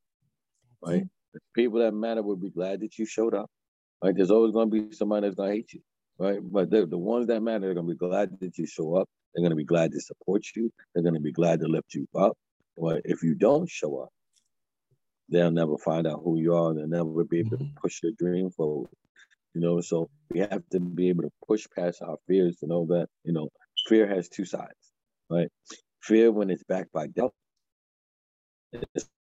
[0.85, 1.05] Right?
[1.35, 3.51] The people that matter will be glad that you showed up.
[4.03, 4.17] Right?
[4.17, 5.81] There's always going to be somebody that's going to hate you.
[6.19, 6.41] Right?
[6.43, 9.09] But the, the ones that matter, they're going to be glad that you show up.
[9.35, 10.73] They're going to be glad to support you.
[10.95, 12.37] They're going to be glad to lift you up.
[12.77, 14.09] But if you don't show up,
[15.29, 16.75] they'll never find out who you are.
[16.75, 17.81] They'll never be able to mm-hmm.
[17.81, 18.91] push your dream forward.
[19.55, 22.87] You know, so we have to be able to push past our fears to know
[22.87, 23.49] that, you know,
[23.87, 24.93] fear has two sides,
[25.29, 25.49] right?
[26.03, 27.35] Fear when it's backed by doubt
[28.73, 29.27] appearing,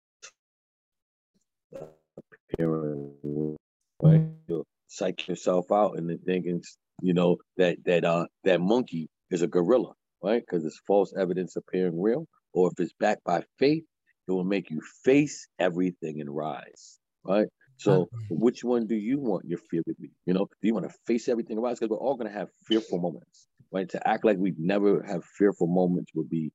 [4.03, 4.22] right?
[4.48, 6.62] You'll psych yourself out and then thinking,
[7.03, 10.42] you know, that that uh that monkey is a gorilla, right?
[10.46, 12.27] Because it's false evidence appearing real.
[12.55, 13.85] Or if it's backed by faith,
[14.29, 17.46] it will make you face everything and rise, right?
[17.77, 20.11] So which one do you want your fear to be?
[20.27, 21.79] You know, do you want to face everything and rise?
[21.79, 23.88] Because we're all gonna have fearful moments, right?
[23.90, 26.51] To act like we never have fearful moments would be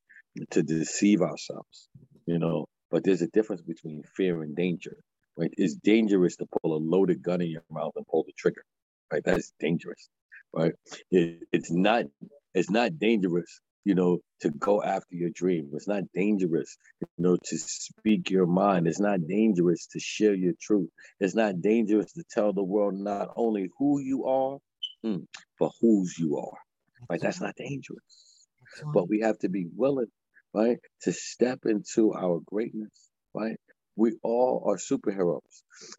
[0.51, 1.89] to deceive ourselves,
[2.25, 2.65] you know.
[2.93, 4.97] But there's a difference between fear and danger
[5.37, 5.53] right?
[5.57, 8.63] It's dangerous to pull a loaded gun in your mouth and pull the trigger,
[9.11, 9.23] right?
[9.23, 10.09] That's dangerous,
[10.53, 10.73] right?
[11.11, 12.05] It, it's not
[12.53, 15.71] it's not dangerous, you know, to go after your dream.
[15.73, 18.87] It's not dangerous, you know, to speak your mind.
[18.87, 20.89] It's not dangerous to share your truth.
[21.19, 24.59] It's not dangerous to tell the world not only who you are,
[25.05, 25.25] mm,
[25.59, 26.57] but whose you are.
[27.09, 27.19] Right?
[27.21, 28.45] That's not dangerous.
[28.93, 30.07] But we have to be willing,
[30.53, 33.57] right, to step into our greatness, right?
[33.95, 35.41] we all are superheroes.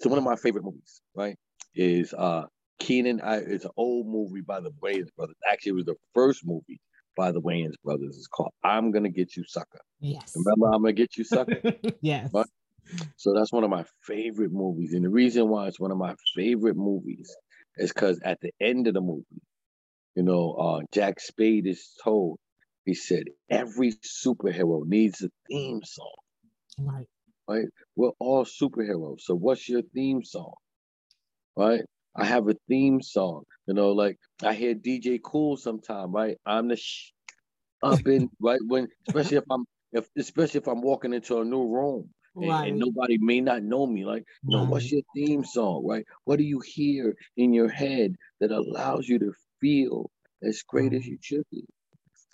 [0.01, 1.37] So one of my favorite movies, right,
[1.75, 2.45] is uh
[2.81, 3.21] Keenen.
[3.21, 5.37] I it's an old movie by the Wayans brothers.
[5.51, 6.81] Actually, it was the first movie
[7.17, 8.17] by the Wayans brothers.
[8.17, 10.33] It's called "I'm Gonna Get You, Sucker." Yes.
[10.35, 11.61] Remember, I'm gonna get you, sucker.
[12.01, 12.31] yes.
[12.33, 12.47] Right?
[13.17, 16.14] So that's one of my favorite movies, and the reason why it's one of my
[16.35, 17.35] favorite movies
[17.77, 19.25] is because at the end of the movie,
[20.14, 22.38] you know, uh, Jack Spade is told.
[22.85, 26.14] He said every superhero needs a theme song.
[26.79, 27.07] Right
[27.49, 27.66] right?
[27.97, 29.20] We're all superheroes.
[29.20, 30.55] So what's your theme song?
[31.57, 31.83] Right?
[32.16, 33.44] I have a theme song.
[33.66, 36.37] You know, like I hear DJ Kool sometime, right?
[36.47, 37.12] I'm the sh-
[37.83, 41.66] up in right when especially if I'm if especially if I'm walking into a new
[41.66, 42.68] room and, right.
[42.68, 44.05] and nobody may not know me.
[44.05, 46.05] Like, you know, what's your theme song, right?
[46.25, 50.11] What do you hear in your head that allows you to feel
[50.42, 51.64] as great as you should be?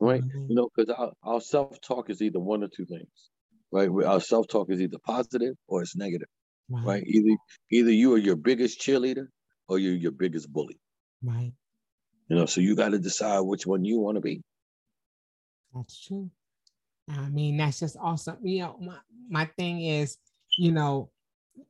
[0.01, 0.23] Right?
[0.23, 0.47] Mm-hmm.
[0.49, 3.31] You know, because our, our self-talk is either one or two things
[3.73, 3.89] right?
[4.07, 6.29] Our self talk is either positive or it's negative,
[6.69, 6.85] right.
[6.85, 7.05] right?
[7.07, 7.37] Either
[7.71, 9.27] either you are your biggest cheerleader
[9.69, 10.79] or you're your biggest bully,
[11.23, 11.53] right?
[12.29, 14.43] You know, so you got to decide which one you want to be.
[15.75, 16.31] That's true.
[17.09, 18.39] I mean, that's just awesome.
[18.43, 18.97] You know, my,
[19.29, 20.17] my thing is,
[20.57, 21.11] you know,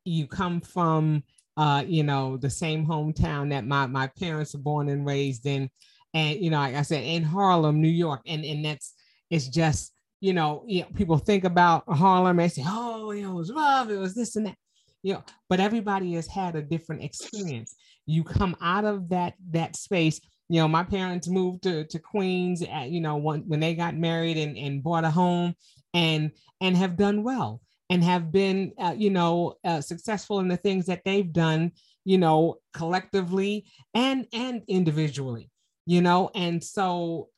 [0.05, 1.23] you come from
[1.57, 5.69] uh, you know, the same hometown that my my parents were born and raised in,
[6.15, 8.95] and you know, like I said, in Harlem, New York, and and that's
[9.31, 13.33] it's just you know, you know, people think about Harlem and say, oh, you know,
[13.33, 14.57] it was love, it was this and that,
[15.03, 17.75] you know, but everybody has had a different experience.
[18.07, 20.21] You come out of that that space.
[20.49, 23.97] You know, my parents moved to, to Queens, at, you know, when, when they got
[23.97, 25.55] married and, and bought a home
[25.95, 30.57] and and have done well and have been, uh, you know, uh, successful in the
[30.57, 31.73] things that they've done,
[32.05, 35.50] you know, collectively and and individually,
[35.87, 37.29] you know, and so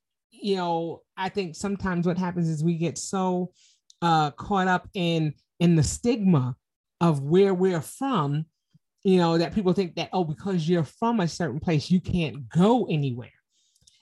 [0.43, 3.53] you know, I think sometimes what happens is we get so
[4.03, 6.57] uh, caught up in in the stigma
[7.01, 8.47] of where we're from,
[9.05, 12.49] you know, that people think that oh, because you're from a certain place, you can't
[12.49, 13.31] go anywhere.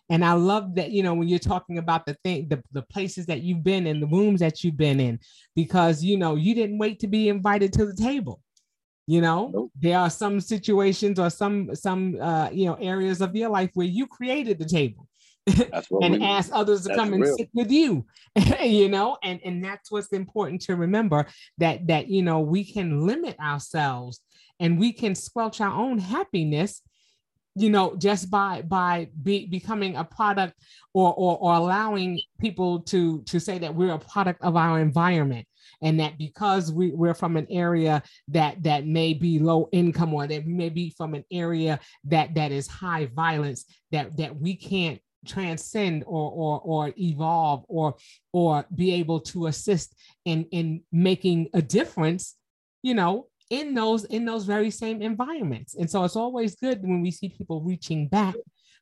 [0.09, 3.27] And I love that, you know, when you're talking about the thing, the, the places
[3.27, 5.21] that you've been in, the rooms that you've been in,
[5.55, 8.41] because you know, you didn't wait to be invited to the table.
[9.07, 9.73] You know, nope.
[9.81, 13.87] there are some situations or some some uh, you know areas of your life where
[13.87, 15.09] you created the table
[16.03, 17.37] and ask others to come and real.
[17.37, 18.05] sit with you
[18.63, 21.27] you know and and that's what's important to remember
[21.59, 24.21] that that you know we can limit ourselves
[24.59, 26.83] and we can squelch our own happiness
[27.57, 30.55] you know just by by be, becoming a product
[30.93, 35.47] or, or or allowing people to to say that we're a product of our environment
[35.83, 40.27] and that because we, we're from an area that that may be low income or
[40.27, 44.55] that we may be from an area that that is high violence that that we
[44.55, 47.95] can't transcend or or or evolve or
[48.33, 52.37] or be able to assist in in making a difference
[52.83, 55.75] you know in those in those very same environments.
[55.75, 58.37] And so it's always good when we see people reaching back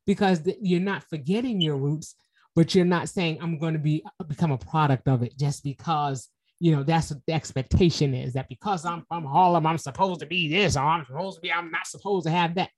[0.07, 2.15] because you're not forgetting your roots
[2.55, 6.29] but you're not saying i'm going to be become a product of it just because
[6.61, 10.27] you know that's what the expectation is that because i'm from harlem i'm supposed to
[10.27, 12.71] be this or i'm supposed to be i'm not supposed to have that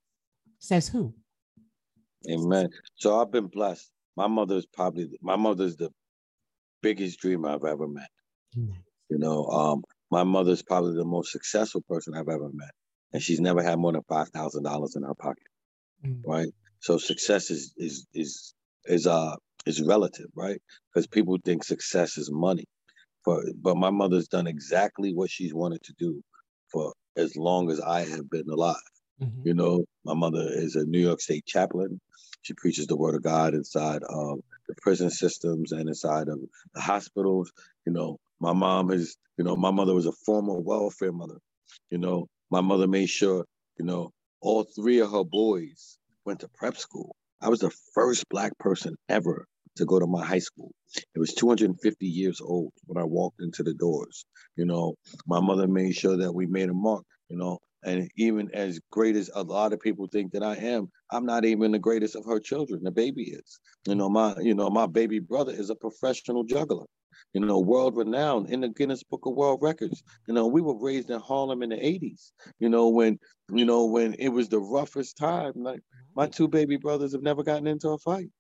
[0.59, 1.15] says who
[2.29, 2.69] Amen.
[2.97, 3.91] So I've been blessed.
[4.17, 5.91] My mother's probably my mother's the
[6.83, 8.11] biggest dreamer I've ever met.
[8.57, 8.73] Mm-hmm.
[9.09, 12.71] You know, um, my mother's probably the most successful person I've ever met,
[13.13, 15.47] and she's never had more than five thousand dollars in her pocket.
[16.05, 16.31] Mm-hmm.
[16.31, 16.49] Right.
[16.81, 20.61] So success is is is is uh is relative, right?
[20.93, 22.65] Because people think success is money.
[23.25, 26.23] For but my mother's done exactly what she's wanted to do
[26.73, 28.77] for as long as I have been alive.
[29.23, 29.43] Mm-hmm.
[29.45, 32.01] You know, my mother is a New York State chaplain.
[32.43, 36.39] She preaches the word of God inside of the prison systems and inside of
[36.75, 37.53] the hospitals.
[37.85, 41.39] You know, my mom is, you know, my mother was a former welfare mother.
[41.91, 43.45] You know, my mother made sure,
[43.79, 47.15] you know, all three of her boys went to prep school.
[47.43, 50.73] I was the first black person ever to go to my high school.
[51.15, 54.25] It was 250 years old when I walked into the doors.
[54.57, 54.95] You know,
[55.27, 57.05] my mother made sure that we made a mark.
[57.29, 60.91] You know, and even as great as a lot of people think that I am,
[61.11, 62.83] I'm not even the greatest of her children.
[62.83, 63.61] The baby is.
[63.87, 66.87] You know, my you know, my baby brother is a professional juggler.
[67.33, 70.03] You know, world renowned in the Guinness Book of World Records.
[70.27, 73.19] You know, we were raised in Harlem in the 80s, you know, when,
[73.53, 75.53] you know, when it was the roughest time.
[75.55, 75.81] Like
[76.17, 78.31] my two baby brothers have never gotten into a fight.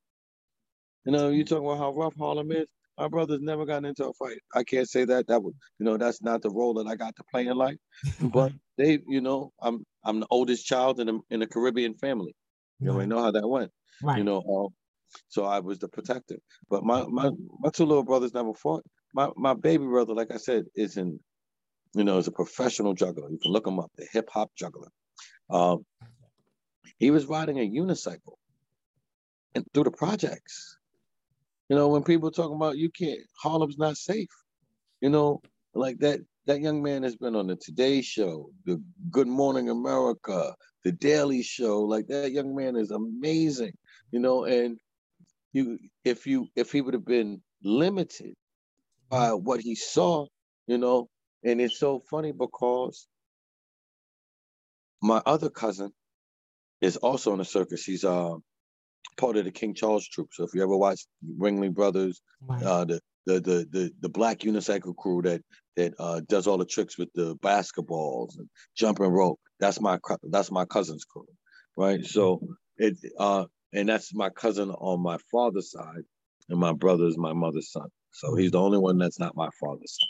[1.04, 2.66] You know, you talking about how rough Harlem is.
[2.98, 4.38] My brother's never gotten into a fight.
[4.54, 5.26] I can't say that.
[5.28, 7.78] That would, you know, that's not the role that I got to play in life.
[8.20, 12.34] but they, you know, I'm I'm the oldest child in a in a Caribbean family.
[12.78, 13.08] You right.
[13.08, 13.70] know how that went.
[14.02, 14.18] Right.
[14.18, 14.68] You know, um,
[15.28, 16.36] so I was the protector.
[16.68, 18.84] But my my my two little brothers never fought.
[19.14, 21.18] My my baby brother, like I said, is in,
[21.94, 23.30] you know, is a professional juggler.
[23.30, 24.88] You can look him up, the hip hop juggler.
[25.48, 25.84] Um,
[26.98, 28.36] he was riding a unicycle
[29.54, 30.76] and through the projects.
[31.70, 34.28] You know, when people talk about you can't, Harlem's not safe.
[35.00, 35.40] You know,
[35.72, 36.20] like that.
[36.46, 41.42] That young man has been on the Today Show, the Good Morning America, the Daily
[41.42, 41.82] Show.
[41.82, 43.72] Like that young man is amazing.
[44.10, 44.78] You know, and
[45.52, 48.34] you, if you, if he would have been limited
[49.10, 50.26] by what he saw,
[50.66, 51.08] you know,
[51.44, 53.06] and it's so funny because
[55.02, 55.92] my other cousin
[56.80, 57.84] is also in the circus.
[57.84, 58.34] He's uh
[59.16, 60.32] part of the King Charles Troupe.
[60.32, 61.06] So if you ever watch
[61.38, 62.62] Ringling Brothers, right.
[62.62, 65.42] uh, the, the the the the black unicycle crew that
[65.76, 69.98] that uh, does all the tricks with the basketballs and jumping rope, that's my
[70.30, 71.26] that's my cousin's crew,
[71.76, 72.04] right?
[72.04, 72.40] So
[72.78, 76.02] it uh, and that's my cousin on my father's side,
[76.48, 77.88] and my brother is my mother's son.
[78.12, 80.08] So he's the only one that's not my father's son.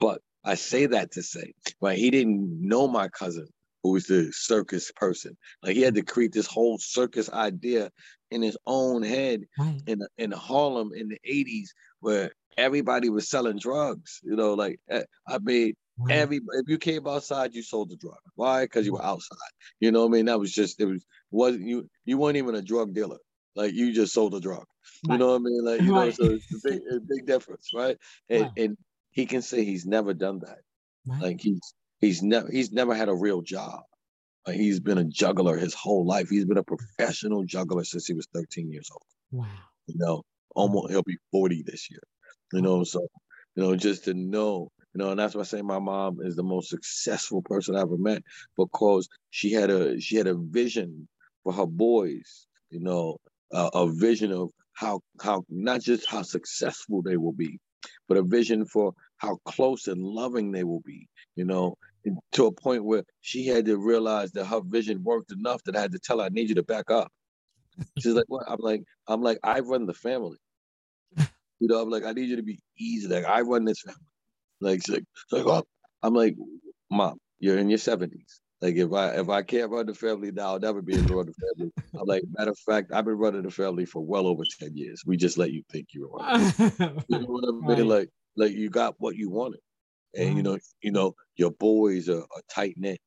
[0.00, 1.98] But I say that to say, right?
[1.98, 3.48] He didn't know my cousin
[3.88, 5.36] who was the circus person.
[5.62, 7.90] Like he had to create this whole circus idea
[8.30, 9.82] in his own head Right.
[9.86, 11.68] in in Harlem in the 80s
[12.00, 14.20] where everybody was selling drugs.
[14.22, 16.30] You know, like eh, I mean, Right.
[16.30, 18.18] every if you came outside, you sold the drug.
[18.34, 18.64] Why?
[18.64, 19.36] Because you were outside.
[19.80, 20.26] You know what I mean?
[20.26, 23.18] That was just it was wasn't you you weren't even a drug dealer.
[23.56, 24.66] Like you just sold a drug.
[25.06, 25.64] You know what I mean?
[25.64, 25.92] Like you Right.
[25.92, 27.96] know, so it's a big, a big difference, right?
[28.28, 28.52] And Right.
[28.56, 28.76] and
[29.10, 30.60] he can say he's never done that.
[31.06, 31.24] Right.
[31.24, 33.80] Like he's he's never he's never had a real job.
[34.46, 36.28] Like he's been a juggler his whole life.
[36.28, 39.02] He's been a professional juggler since he was 13 years old.
[39.30, 39.46] wow.
[39.86, 40.22] You know,
[40.54, 42.02] almost he'll be 40 this year.
[42.52, 43.06] You know, so
[43.54, 46.36] you know, just to know, you know, and that's why I say my mom is
[46.36, 48.22] the most successful person I ever met
[48.56, 51.08] because she had a she had a vision
[51.44, 52.46] for her boys.
[52.70, 53.18] You know,
[53.52, 57.58] uh, a vision of how how not just how successful they will be,
[58.08, 61.08] but a vision for how close and loving they will be.
[61.36, 61.76] You know,
[62.32, 65.80] to a point where she had to realize that her vision worked enough that I
[65.80, 67.12] had to tell her, "I need you to back up."
[67.98, 70.38] She's like, "What?" I'm like, "I'm like, I run the family."
[71.60, 73.08] You know, I'm like, I need you to be easy.
[73.08, 73.98] Like, I run this family.
[74.60, 75.64] Like, she's like, she's like oh.
[76.02, 76.36] I'm like,
[76.90, 78.40] Mom, you're in your 70s.
[78.60, 81.16] Like, if I if I can't run the family now, I'll never be able to
[81.16, 81.72] run the family.
[81.94, 85.02] I'm like, matter of fact, I've been running the family for well over 10 years.
[85.06, 86.52] We just let you think you were running.
[87.08, 87.62] You know what I mean?
[87.64, 87.86] Right.
[87.86, 89.60] Like, like you got what you wanted,
[90.14, 93.00] and you know, you know, your boys are, are tight knit.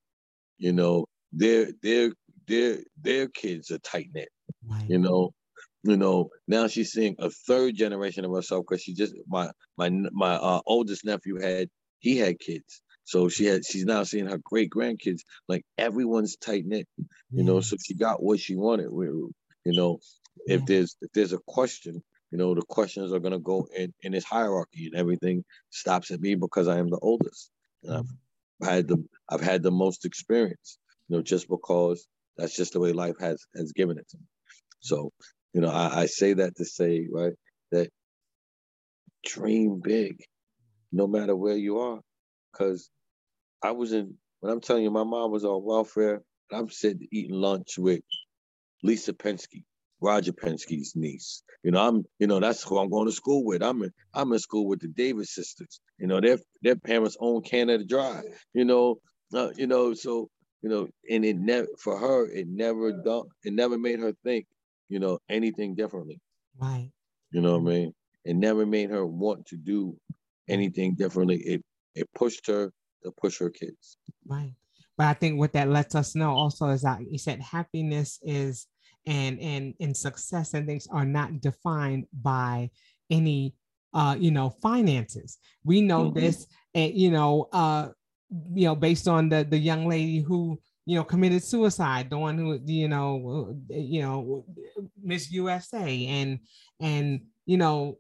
[0.58, 2.14] You know, their their
[2.48, 4.30] their their kids are tight knit.
[4.68, 4.86] Right.
[4.90, 5.32] You know,
[5.84, 6.30] you know.
[6.48, 10.62] Now she's seeing a third generation of herself because she just my my my uh,
[10.66, 15.22] oldest nephew had he had kids, so she had she's now seeing her great grandkids.
[15.48, 16.88] Like everyone's tight knit.
[17.32, 18.90] You know, so she got what she wanted.
[18.92, 19.34] You
[19.66, 20.00] know,
[20.46, 20.66] if Yeah.
[20.66, 24.26] there's if there's a question, you know, the questions are gonna go in in this
[24.26, 27.52] hierarchy, and everything stops at me because I am the oldest,
[27.84, 27.94] and
[28.62, 30.80] I've had the I've had the most experience.
[31.10, 32.08] You know, just because
[32.38, 34.26] that's just the way life has has given it to me.
[34.82, 35.12] So,
[35.54, 37.34] you know, I, I say that to say right
[37.72, 37.90] that
[39.26, 40.24] dream big,
[40.92, 42.02] no matter where you are,
[42.52, 42.90] because
[43.64, 46.22] I was in when I'm telling you, my mom was on welfare.
[46.52, 48.02] And I'm sitting eating lunch with
[48.84, 49.64] Lisa Penske,
[50.02, 51.44] Roger Penske's niece.
[51.64, 53.62] You know, I'm, you know, that's who I'm going to school with.
[53.62, 55.80] I'm in, I'm in school with the Davis sisters.
[56.00, 58.22] You know, their their parents own Canada Dry.
[58.54, 59.00] You know,
[59.34, 60.30] uh, you know, so
[60.62, 64.46] you know, and it never for her, it never done, it never made her think,
[64.90, 66.20] you know, anything differently.
[66.60, 66.92] Right.
[67.32, 67.94] You know what I mean?
[68.26, 69.98] It never made her want to do
[70.48, 71.38] anything differently.
[71.38, 71.64] It
[71.96, 72.72] it pushed her
[73.04, 73.98] to push her kids.
[74.28, 74.54] Right.
[74.98, 78.68] But I think what that lets us know also is that you said happiness is
[79.06, 82.70] and and and success and things are not defined by
[83.10, 83.56] any
[83.94, 85.38] uh you know finances.
[85.64, 86.16] We know Mhm.
[86.16, 87.90] this and you know uh
[88.54, 92.38] you know based on the the young lady who you know committed suicide the one
[92.38, 94.46] who you know you know
[95.02, 96.40] miss usa and
[96.80, 98.00] and you know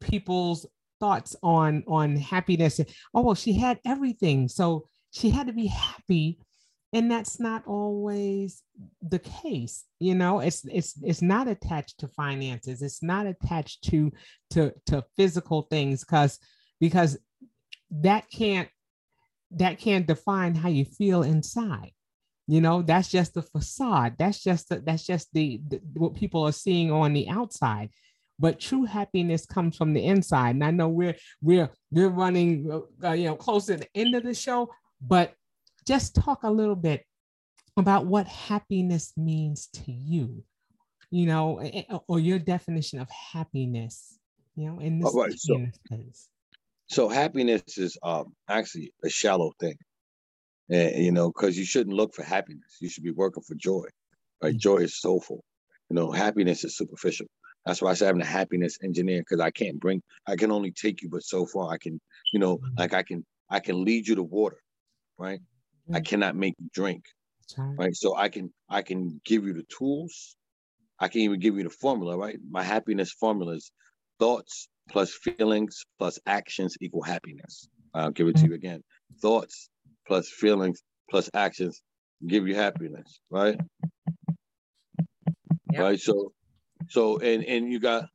[0.00, 0.66] people's
[1.00, 2.80] thoughts on on happiness
[3.14, 6.38] oh well she had everything so she had to be happy
[6.94, 8.62] and that's not always
[9.02, 12.82] the case you know it's it's it's not attached to finances.
[12.82, 14.12] It's not attached to
[14.50, 16.38] to to physical things because
[16.78, 17.16] because
[17.90, 18.68] that can't
[19.52, 21.92] that can't define how you feel inside.
[22.46, 24.16] You know that's just the facade.
[24.18, 27.88] That's just the, that's just the, the what people are seeing on the outside.
[28.38, 30.50] But true happiness comes from the inside.
[30.50, 32.70] And i know we're we're we're running
[33.02, 34.68] uh, you know close to the end of the show
[35.00, 35.32] but
[35.86, 37.04] just talk a little bit
[37.76, 40.42] about what happiness means to you
[41.10, 41.60] you know
[42.08, 44.18] or your definition of happiness
[44.56, 45.58] you know in this, All right, so-
[45.90, 46.28] this
[46.86, 49.76] So happiness is um actually a shallow thing.
[50.70, 52.78] And you know, because you shouldn't look for happiness.
[52.80, 53.84] You should be working for joy.
[54.42, 54.56] Right?
[54.56, 55.44] Joy is soulful.
[55.90, 57.26] You know, happiness is superficial.
[57.66, 60.70] That's why I say I'm a happiness engineer because I can't bring, I can only
[60.70, 61.72] take you but so far.
[61.72, 61.98] I can,
[62.32, 64.60] you know, like I can, I can lead you to water,
[65.18, 65.40] right?
[65.92, 66.06] I Mm.
[66.06, 67.04] cannot make you drink,
[67.58, 67.76] right.
[67.78, 67.94] right?
[67.94, 70.36] So I can, I can give you the tools.
[71.00, 72.38] I can even give you the formula, right?
[72.50, 73.72] My happiness formula is
[74.18, 77.68] thoughts plus feelings plus actions equal happiness.
[77.94, 78.82] I'll give it to you again.
[79.22, 79.70] Thoughts
[80.06, 81.82] plus feelings plus actions
[82.26, 83.58] give you happiness, right?
[85.70, 85.80] Yep.
[85.82, 86.00] Right.
[86.00, 86.32] So,
[86.88, 88.08] so and and you got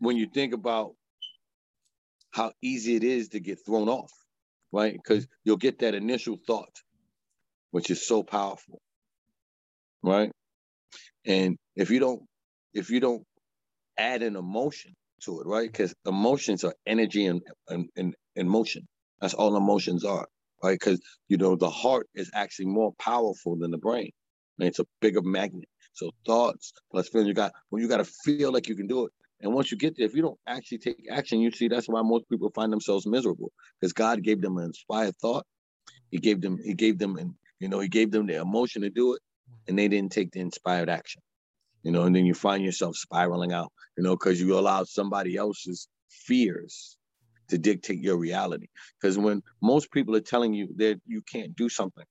[0.00, 0.94] when you think about
[2.32, 4.10] how easy it is to get thrown off,
[4.72, 4.94] right?
[4.94, 6.76] Because you'll get that initial thought,
[7.72, 8.80] which is so powerful,
[10.02, 10.32] right?
[11.26, 12.22] And if you don't,
[12.74, 13.22] if you don't
[13.98, 15.70] add an emotion to it, right?
[15.70, 18.86] Because emotions are energy and and, and and motion.
[19.20, 20.26] That's all emotions are,
[20.62, 20.78] right?
[20.78, 24.10] Because you know the heart is actually more powerful than the brain,
[24.58, 25.68] and it's a bigger magnet.
[25.94, 29.06] So thoughts plus feelings, you got when you got to feel like you can do
[29.06, 29.12] it.
[29.42, 32.00] And once you get there, if you don't actually take action, you see that's why
[32.02, 35.44] most people find themselves miserable because God gave them an inspired thought.
[36.10, 38.90] He gave them, he gave them, and you know, he gave them the emotion to
[38.90, 39.22] do it,
[39.66, 41.22] and they didn't take the inspired action.
[41.82, 43.72] You know, and then you find yourself spiraling out.
[43.96, 46.96] You know, because you allowed somebody else's fears
[47.48, 48.68] to dictate your reality.
[49.00, 52.04] Because when most people are telling you that you can't do something,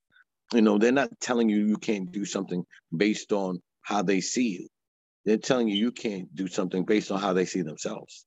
[0.53, 2.65] you know, they're not telling you you can't do something
[2.95, 4.67] based on how they see you.
[5.25, 8.25] They're telling you you can't do something based on how they see themselves.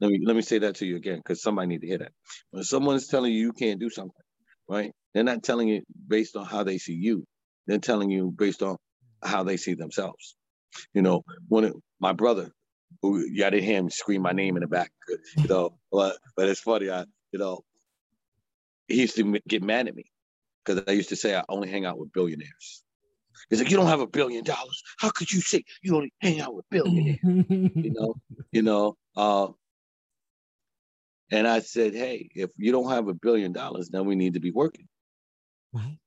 [0.00, 2.12] Let me let me say that to you again because somebody need to hear that.
[2.50, 4.12] When someone's telling you you can't do something,
[4.68, 4.92] right?
[5.12, 7.24] They're not telling you based on how they see you.
[7.66, 8.76] They're telling you based on
[9.22, 10.36] how they see themselves.
[10.92, 12.50] You know, when it, my brother,
[13.00, 14.90] who I didn't hear him scream my name in the back,
[15.36, 16.90] you know, but but it's funny.
[16.90, 17.60] I you know,
[18.88, 20.04] he used to get mad at me
[20.64, 22.83] because I used to say I only hang out with billionaires.
[23.48, 24.82] He's like, you don't have a billion dollars.
[24.98, 27.18] How could you say you only hang out with billionaires?
[27.22, 28.14] you know,
[28.52, 28.96] you know.
[29.16, 29.48] Uh,
[31.30, 34.40] and I said, hey, if you don't have a billion dollars, then we need to
[34.40, 34.88] be working.
[35.72, 35.98] Right.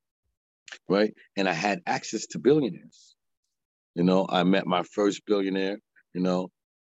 [0.87, 1.13] Right.
[1.35, 3.15] And I had access to billionaires.
[3.95, 5.79] You know, I met my first billionaire,
[6.13, 6.51] you know,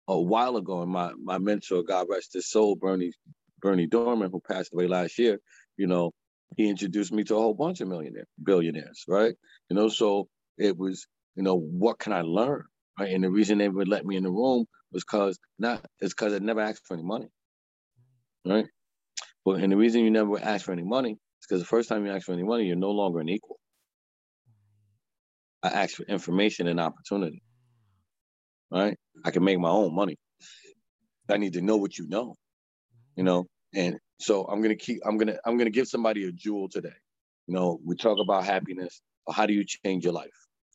[0.07, 0.81] a while ago.
[0.81, 3.13] And my my mentor, God rest his soul, Bernie,
[3.59, 5.39] Bernie Dorman, who passed away last year,
[5.77, 6.11] you know,
[6.57, 9.33] he introduced me to a whole bunch of millionaires, billionaires, right?
[9.69, 10.27] You know, so
[10.57, 12.63] it was, you know, what can I learn?
[12.99, 13.13] Right.
[13.13, 16.33] And the reason they would let me in the room was because not it's because
[16.33, 17.27] I never asked for any money.
[18.45, 18.67] Right.
[19.45, 22.05] But and the reason you never ask for any money is because the first time
[22.05, 23.59] you ask for any money, you're no longer an equal.
[25.63, 27.41] I asked for information and opportunity.
[28.71, 28.97] Right?
[29.23, 30.17] I can make my own money.
[31.29, 32.35] I need to know what you know.
[33.15, 34.99] You know, and so I'm gonna keep.
[35.05, 35.37] I'm gonna.
[35.45, 36.93] I'm gonna give somebody a jewel today.
[37.47, 39.01] You know, we talk about happiness.
[39.31, 40.29] How do you change your life?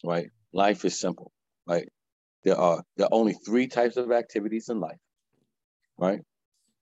[0.05, 0.31] Right.
[0.53, 1.33] Life is simple.
[1.67, 1.89] Right.
[2.45, 4.99] There are there are only three types of activities in life.
[5.99, 6.21] Right.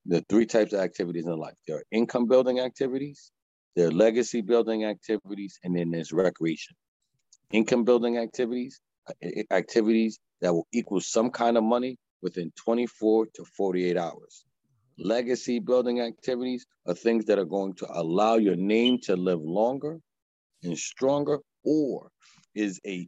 [0.07, 1.55] There are three types of activities in life.
[1.67, 3.31] There are income building activities,
[3.75, 6.77] there are legacy building activities, and then there's recreation.
[7.53, 8.81] Income building activities,
[9.51, 14.45] activities that will equal some kind of money within 24 to 48 hours
[14.99, 19.99] legacy building activities are things that are going to allow your name to live longer
[20.62, 22.11] and stronger or
[22.55, 23.07] is a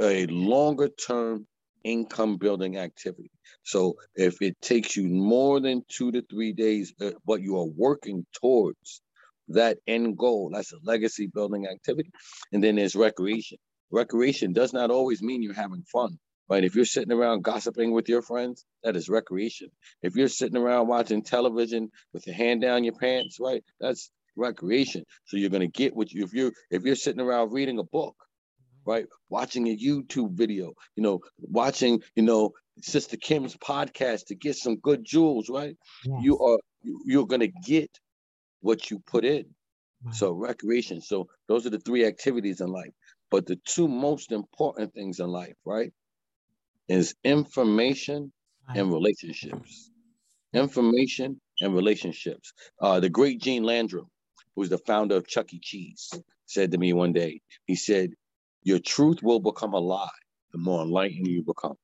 [0.00, 1.46] a longer term
[1.84, 3.30] income building activity.
[3.64, 7.66] So if it takes you more than 2 to 3 days uh, but you are
[7.66, 9.00] working towards
[9.48, 12.10] that end goal that's a legacy building activity
[12.52, 13.58] and then there's recreation.
[13.90, 16.18] Recreation does not always mean you're having fun
[16.48, 16.64] right?
[16.64, 19.68] If you're sitting around gossiping with your friends, that is recreation.
[20.02, 23.64] If you're sitting around watching television with your hand down your pants, right?
[23.80, 25.04] That's recreation.
[25.26, 28.16] So you're gonna get what you if you're if you're sitting around reading a book,
[28.86, 29.06] right?
[29.28, 34.76] Watching a YouTube video, you know, watching, you know, Sister Kim's podcast to get some
[34.76, 35.76] good jewels, right?
[36.04, 36.20] Yes.
[36.22, 36.58] You are
[37.04, 37.90] you're gonna get
[38.60, 39.46] what you put in.
[40.10, 41.00] So recreation.
[41.00, 42.90] So those are the three activities in life.
[43.30, 45.92] But the two most important things in life, right,
[46.88, 48.32] is information
[48.68, 49.90] and relationships.
[50.52, 52.52] Information and relationships.
[52.80, 54.06] Uh, the great Gene Landrum,
[54.54, 55.60] who's the founder of Chuck E.
[55.60, 56.10] Cheese,
[56.46, 58.10] said to me one day, he said,
[58.62, 60.08] Your truth will become a lie
[60.52, 61.76] the more enlightened you become.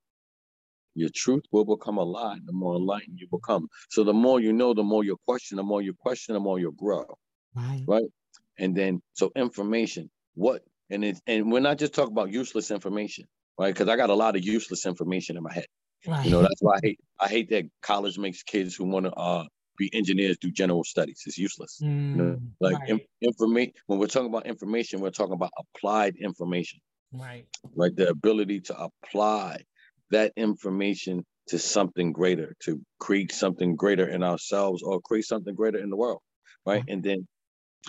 [0.95, 3.69] Your truth will become a lie the more enlightened you become.
[3.91, 6.59] So the more you know, the more you question, the more you question, the more
[6.59, 7.07] you grow.
[7.55, 7.85] Right.
[7.87, 8.11] Right.
[8.59, 13.27] And then so information, what and it and we're not just talking about useless information
[13.59, 13.75] right?
[13.75, 15.67] Because I got a lot of useless information in my head.
[16.07, 16.25] Right.
[16.25, 19.13] You know, that's why I hate I hate that college makes kids who want to
[19.13, 19.45] uh,
[19.77, 21.23] be engineers do general studies.
[21.27, 21.81] It's useless.
[21.83, 22.37] Mm, you know?
[22.37, 23.01] Mm, like right.
[23.21, 26.81] information when we're talking about information, we're talking about applied information.
[27.13, 27.47] Right.
[27.75, 27.95] Right.
[27.95, 29.65] The ability to apply
[30.11, 35.79] that information to something greater, to create something greater in ourselves or create something greater
[35.79, 36.21] in the world.
[36.65, 36.85] Right.
[36.87, 37.27] And then,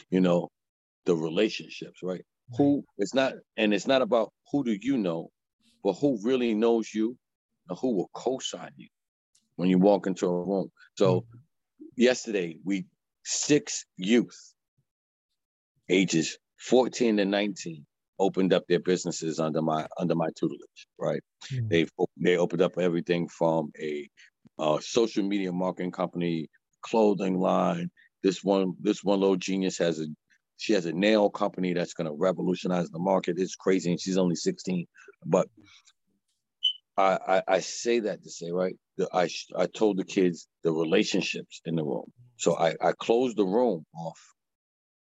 [0.09, 0.49] you know,
[1.05, 2.13] the relationships, right?
[2.13, 2.21] right?
[2.57, 5.29] Who it's not, and it's not about who do you know,
[5.83, 7.17] but who really knows you
[7.67, 8.87] and who will co-sign you
[9.55, 10.71] when you walk into a room.
[10.95, 11.37] So mm-hmm.
[11.97, 12.85] yesterday we
[13.23, 14.53] six youth
[15.89, 17.85] ages 14 to 19
[18.19, 21.21] opened up their businesses under my under my tutelage right
[21.51, 21.67] mm-hmm.
[21.67, 21.85] they
[22.17, 24.07] they opened up everything from a
[24.57, 26.47] uh, social media marketing company
[26.81, 27.89] clothing line
[28.23, 30.07] this one this one little genius has a
[30.59, 33.37] she has a nail company that's going to revolutionize the market.
[33.39, 34.85] It's crazy, and she's only 16.
[35.25, 35.47] But
[36.97, 38.75] I, I, I say that to say, right?
[39.13, 42.11] I I told the kids the relationships in the room.
[42.37, 44.19] So I, I closed the room off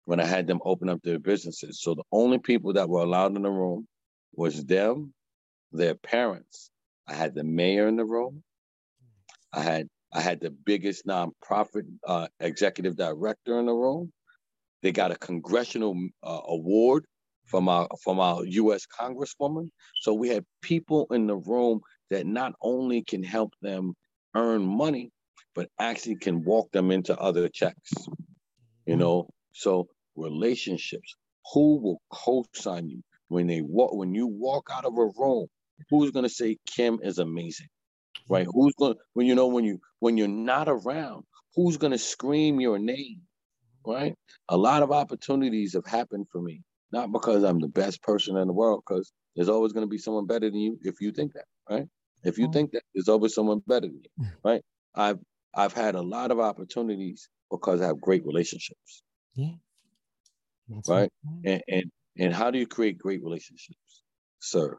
[0.07, 1.81] when I had them open up their businesses.
[1.81, 3.87] So the only people that were allowed in the room
[4.35, 5.15] was them,
[5.73, 6.71] their parents.
[7.09, 8.43] I had the mayor in the room.
[9.53, 14.13] I had I had the biggest nonprofit uh, executive director in the room.
[14.85, 17.07] They got a congressional uh, award
[17.47, 18.87] from our from our U.S.
[18.87, 19.71] Congresswoman.
[20.03, 21.81] So we had people in the room
[22.11, 23.95] that not only can help them
[24.37, 25.11] earn money,
[25.55, 27.93] but actually can walk them into other checks.
[28.87, 31.17] You know, so relationships.
[31.55, 35.49] Who will co-sign you when they walk when you walk out of a room?
[35.91, 37.69] Who's gonna say Kim is amazing?
[38.31, 38.47] Right?
[38.53, 41.25] Who's gonna when you know when you when you're not around,
[41.57, 43.24] who's gonna scream your name?
[43.87, 44.15] Right?
[44.49, 46.63] A lot of opportunities have happened for me
[46.95, 49.99] not because I'm the best person in the world, because there's always going to be
[49.99, 51.87] someone better than you if you think that, right?
[52.23, 52.53] If you mm.
[52.53, 54.33] think that, there's always someone better than you, mm.
[54.45, 54.63] right?
[54.95, 55.19] I've
[55.55, 59.03] I've had a lot of opportunities because I have great relationships.
[59.35, 59.57] Yeah.
[60.69, 61.11] That's right.
[61.45, 61.85] And, and
[62.17, 64.03] and how do you create great relationships?
[64.41, 64.79] Sir.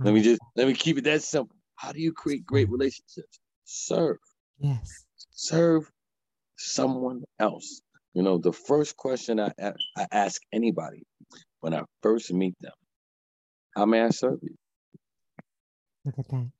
[0.00, 1.56] Let me just let me keep it that simple.
[1.76, 3.38] How do you create great relationships?
[3.64, 4.18] Serve.
[4.58, 5.06] Yes.
[5.30, 5.88] Serve
[6.58, 7.80] someone else.
[8.14, 11.04] You know, the first question I, I ask anybody
[11.60, 12.72] when I first meet them,
[13.76, 14.54] how may I serve you?
[16.04, 16.50] Look at that.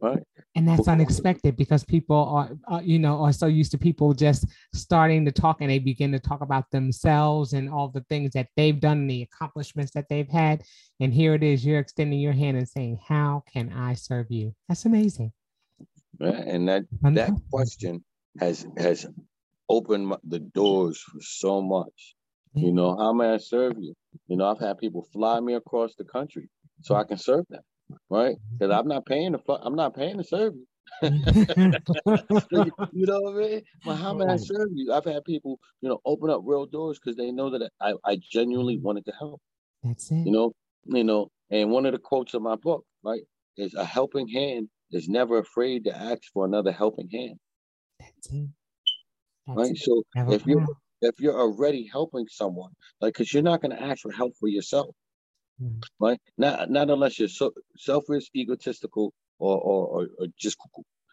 [0.00, 0.22] Right.
[0.54, 4.46] And that's unexpected because people are, uh, you know, are so used to people just
[4.72, 8.48] starting to talk and they begin to talk about themselves and all the things that
[8.56, 10.62] they've done and the accomplishments that they've had.
[11.00, 14.54] And here it is, you're extending your hand and saying, How can I serve you?
[14.68, 15.32] That's amazing.
[16.18, 18.02] Yeah, and that that question
[18.38, 19.06] has has
[19.68, 22.14] opened the doors for so much.
[22.54, 22.74] You mm.
[22.74, 23.94] know, how may I serve you?
[24.26, 26.48] You know, I've had people fly me across the country
[26.82, 27.62] so I can serve them,
[28.08, 28.36] right?
[28.52, 30.66] Because I'm not paying to fly, I'm not paying to serve you.
[31.02, 31.10] you
[33.06, 33.62] know what I mean?
[33.84, 34.92] But how may I serve you?
[34.92, 38.18] I've had people, you know, open up real doors because they know that I, I
[38.30, 39.40] genuinely wanted to help.
[39.84, 40.26] That's it.
[40.26, 40.52] You know,
[40.86, 43.22] you know, and one of the quotes of my book, right,
[43.56, 47.38] is a helping hand is never afraid to ask for another helping hand.
[49.46, 49.76] That's right?
[49.76, 50.66] So if you're
[51.02, 54.48] if you're already helping someone, like, because you're not going to ask for help for
[54.48, 54.94] yourself,
[55.62, 55.82] mm.
[55.98, 56.20] right?
[56.36, 60.58] Not not unless you're so selfish, egotistical, or or, or, or just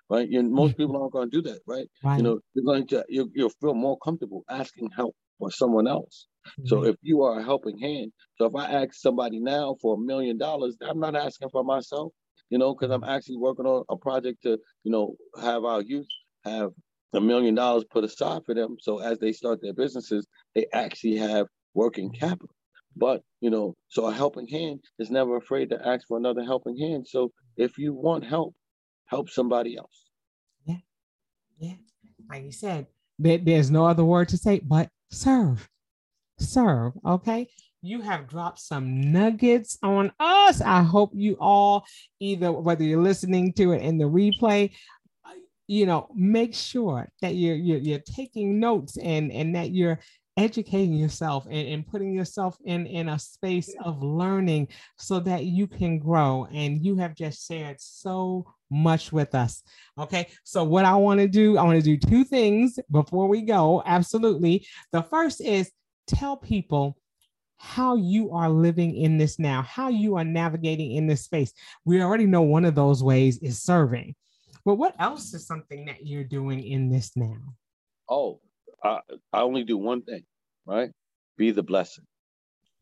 [0.10, 0.28] right.
[0.30, 0.78] You most mm.
[0.78, 1.88] people aren't going to do that, right?
[2.04, 2.18] right?
[2.18, 6.28] You know, you're going to you you'll feel more comfortable asking help for someone else.
[6.60, 6.68] Mm.
[6.68, 10.00] So if you are a helping hand, so if I ask somebody now for a
[10.00, 12.12] million dollars, I'm not asking for myself,
[12.50, 13.16] you know, because I'm mm.
[13.16, 16.08] actually working on a project to, you know, have our youth
[16.50, 16.72] have
[17.14, 18.78] a million dollars put aside for them.
[18.80, 22.50] So as they start their businesses, they actually have working capital.
[22.96, 26.78] But you know, so a helping hand is never afraid to ask for another helping
[26.78, 27.08] hand.
[27.08, 28.56] So if you want help,
[29.06, 30.06] help somebody else.
[30.66, 30.78] Yeah,
[31.60, 31.76] yeah.
[32.30, 32.88] Like you said,
[33.20, 35.70] there, there's no other word to say but serve,
[36.40, 36.94] serve.
[37.06, 37.48] Okay.
[37.84, 40.62] You have dropped some nuggets on us.
[40.62, 41.86] I hope you all,
[42.20, 44.72] either whether you're listening to it in the replay
[45.68, 50.00] you know make sure that you're you're, you're taking notes and and that you're
[50.38, 55.68] educating yourself and, and putting yourself in in a space of learning so that you
[55.68, 56.48] can grow.
[56.54, 59.64] And you have just shared so much with us.
[59.98, 63.42] Okay so what i want to do i want to do two things before we
[63.42, 64.68] go absolutely.
[64.92, 65.72] The first is
[66.06, 66.98] tell people
[67.58, 71.54] how you are living in this now how you are navigating in this space.
[71.86, 74.16] We already know one of those ways is serving
[74.68, 77.38] but what else is something that you're doing in this now?
[78.10, 78.42] Oh,
[78.84, 79.00] I,
[79.32, 80.26] I only do one thing,
[80.66, 80.92] right?
[81.38, 82.04] Be the blessing.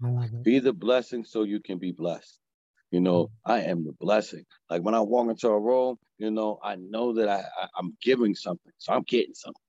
[0.04, 0.44] I like it.
[0.44, 2.40] Be the blessing so you can be blessed.
[2.90, 3.52] You know, mm-hmm.
[3.52, 4.46] I am the blessing.
[4.68, 7.96] Like when I walk into a room, you know, I know that I, I am
[8.02, 9.62] giving something, so I'm getting something.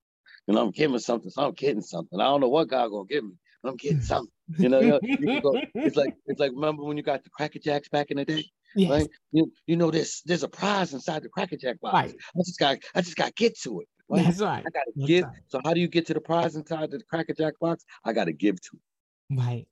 [0.47, 2.19] You know, I'm giving something, so I'm getting something.
[2.19, 4.33] I don't know what God gonna give me, but I'm getting something.
[4.57, 7.59] You know, you you go, it's like it's like remember when you got the Cracker
[7.59, 8.47] Jacks back in the day?
[8.77, 8.91] Yes.
[8.91, 9.09] Right?
[9.33, 11.95] You, you know there's there's a prize inside the Cracker Jack box.
[11.95, 12.15] Right.
[12.15, 13.89] I just got I just got to get to it.
[14.09, 14.25] Right?
[14.25, 14.65] That's right.
[14.65, 15.25] I gotta give.
[15.25, 15.37] Right.
[15.49, 17.85] So how do you get to the prize inside the Cracker Jack box?
[18.05, 19.37] I gotta give to it.
[19.37, 19.67] Right.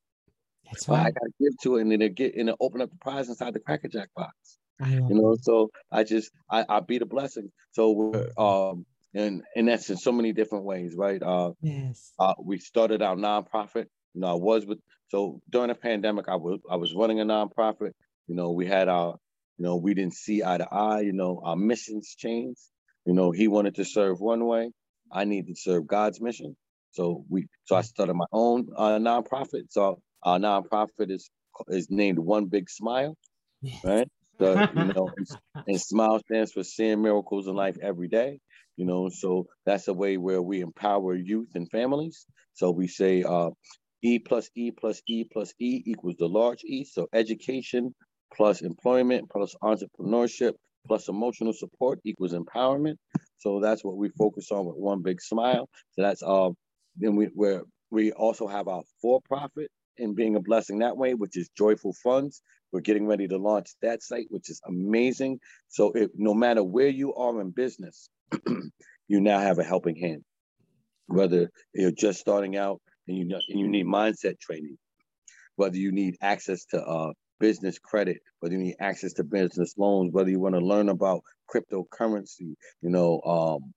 [0.64, 1.06] That's right.
[1.06, 3.28] I gotta give to it and then it get and then open up the prize
[3.28, 4.58] inside the Cracker Jack box.
[4.80, 5.08] Know.
[5.08, 7.52] you know, so I just I, I be the blessing.
[7.72, 11.22] So we're um and and that's in so many different ways, right?
[11.22, 12.12] Uh yes.
[12.18, 13.86] Uh, we started our nonprofit.
[14.14, 17.24] You know, I was with so during the pandemic, I was I was running a
[17.24, 17.92] nonprofit.
[18.26, 19.16] You know, we had our,
[19.58, 21.00] you know, we didn't see eye to eye.
[21.00, 22.60] You know, our missions changed.
[23.04, 24.70] You know, he wanted to serve one way.
[25.12, 26.56] I needed to serve God's mission.
[26.92, 29.64] So we, so I started my own uh, nonprofit.
[29.70, 31.30] So our nonprofit is
[31.68, 33.16] is named One Big Smile,
[33.84, 34.08] right?
[34.40, 35.26] So you know, and,
[35.66, 38.40] and smile stands for seeing miracles in life every day.
[38.76, 42.26] You know, so that's a way where we empower youth and families.
[42.54, 43.50] So we say uh,
[44.02, 46.84] E plus E plus E plus E equals the large E.
[46.84, 47.94] So education
[48.34, 50.52] plus employment plus entrepreneurship
[50.86, 52.96] plus emotional support equals empowerment.
[53.38, 55.68] So that's what we focus on with One Big Smile.
[55.92, 56.50] So that's uh,
[56.96, 61.36] then we where we also have our for-profit and being a blessing that way, which
[61.36, 62.42] is Joyful Funds.
[62.72, 65.38] We're getting ready to launch that site, which is amazing.
[65.68, 68.08] So if no matter where you are in business,
[69.08, 70.24] you now have a helping hand.
[71.06, 74.78] Whether you're just starting out and you and you need mindset training,
[75.56, 80.12] whether you need access to uh, business credit, whether you need access to business loans,
[80.12, 81.22] whether you want to learn about
[81.52, 83.72] cryptocurrency, you know, um,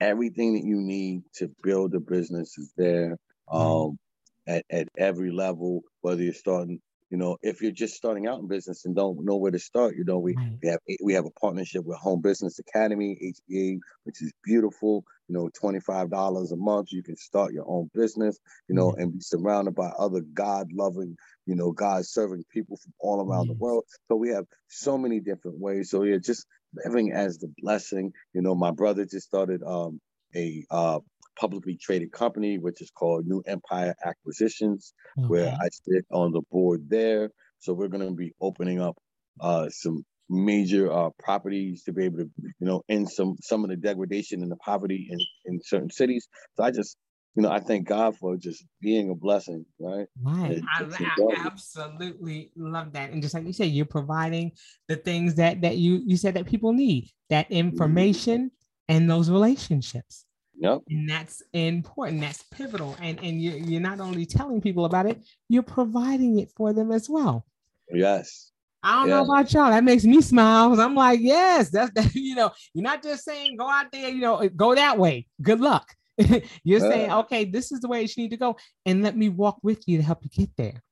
[0.00, 3.16] everything that you need to build a business is there
[3.50, 3.98] um,
[4.46, 6.80] at, at every level, whether you're starting
[7.10, 9.96] you know, if you're just starting out in business and don't know where to start,
[9.96, 10.52] you know, we, right.
[10.62, 15.04] we have we have a partnership with Home Business Academy, HBA, which is beautiful.
[15.28, 18.38] You know, twenty five dollars a month, you can start your own business.
[18.68, 19.00] You know, mm-hmm.
[19.00, 23.48] and be surrounded by other God loving, you know, God serving people from all around
[23.48, 23.84] the world.
[24.08, 25.90] So we have so many different ways.
[25.90, 26.46] So yeah, just
[26.84, 28.12] living as the blessing.
[28.34, 30.00] You know, my brother just started um,
[30.34, 31.00] a uh,
[31.38, 35.28] publicly traded company, which is called New Empire Acquisitions, okay.
[35.28, 37.30] where I sit on the board there.
[37.60, 38.96] So we're going to be opening up
[39.40, 43.70] uh, some major uh, properties to be able to, you know, end some some of
[43.70, 46.28] the degradation and the poverty in, in certain cities.
[46.56, 46.96] So I just,
[47.34, 50.06] you know, I thank God for just being a blessing, right?
[50.22, 50.60] Right.
[50.78, 53.10] I, I, absolutely love that.
[53.10, 54.52] And just like you said, you're providing
[54.88, 57.68] the things that that you you said that people need, that mm-hmm.
[57.68, 58.96] information mm-hmm.
[58.96, 60.24] and those relationships.
[60.60, 60.82] Yep.
[60.90, 62.20] And that's important.
[62.20, 62.96] That's pivotal.
[63.00, 66.90] And and you're, you're not only telling people about it, you're providing it for them
[66.90, 67.46] as well.
[67.90, 68.50] Yes.
[68.82, 69.70] I don't know about y'all.
[69.70, 72.14] That makes me smile because I'm like, yes, that's that.
[72.14, 75.26] You know, you're not just saying go out there, you know, uh, go that way.
[75.42, 75.94] Good luck.
[76.18, 76.78] you're yeah.
[76.78, 79.86] saying, okay, this is the way you need to go, and let me walk with
[79.86, 80.82] you to help you get there.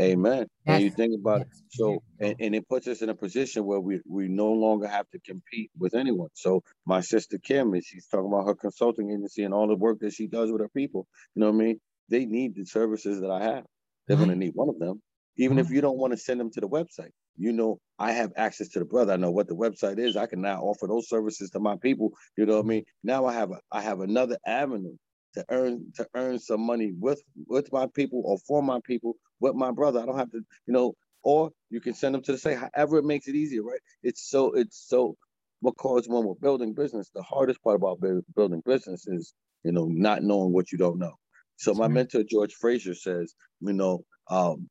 [0.00, 0.46] Amen.
[0.64, 1.48] That's, and you think about it.
[1.70, 5.08] So, and, and it puts us in a position where we, we no longer have
[5.10, 6.28] to compete with anyone.
[6.34, 9.98] So, my sister Kim, is she's talking about her consulting agency and all the work
[10.00, 11.06] that she does with her people.
[11.34, 11.80] You know what I mean?
[12.08, 13.64] They need the services that I have.
[14.06, 14.26] They're mm-hmm.
[14.26, 15.02] going to need one of them.
[15.36, 15.66] Even mm-hmm.
[15.66, 18.68] if you don't want to send them to the website, you know, I have access
[18.70, 19.12] to the brother.
[19.12, 20.16] I know what the website is.
[20.16, 22.12] I can now offer those services to my people.
[22.36, 22.84] You know what I mean?
[23.02, 24.96] Now I have a, I have another avenue
[25.34, 29.54] to earn to earn some money with with my people or for my people with
[29.54, 30.00] my brother.
[30.00, 32.98] I don't have to, you know, or you can send them to the site, however
[32.98, 33.80] it makes it easier, right?
[34.02, 35.16] It's so it's so
[35.60, 38.00] what because when we're building business, the hardest part about
[38.36, 41.14] building business is, you know, not knowing what you don't know.
[41.56, 44.68] So my mentor George Fraser says, you know, um,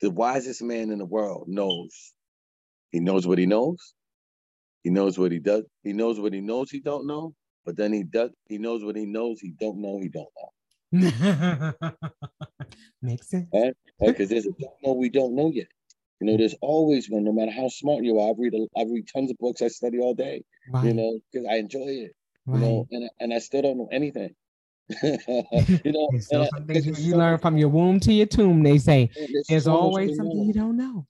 [0.00, 2.12] the wisest man in the world knows.
[2.92, 3.94] He knows what he knows.
[4.84, 5.64] He knows what he does.
[5.84, 7.34] He knows what he knows he don't know.
[7.66, 8.30] But then he does.
[8.48, 9.98] He knows what he knows he don't know.
[10.00, 10.52] He don't know.
[13.02, 13.48] Makes sense.
[13.52, 13.74] Right?
[14.00, 15.66] Because there's a don't know we don't know yet.
[16.20, 18.30] You know, there's always one, no matter how smart you are.
[18.30, 19.60] I read a, I read tons of books.
[19.60, 20.44] I study all day.
[20.70, 20.86] Right.
[20.86, 22.12] You know, because I enjoy it.
[22.46, 22.60] Right.
[22.60, 24.34] You know, and and I still don't know anything.
[25.02, 28.62] you know, some things you, you learn from your womb to your tomb.
[28.62, 31.06] They say there's, there's so always something you don't know.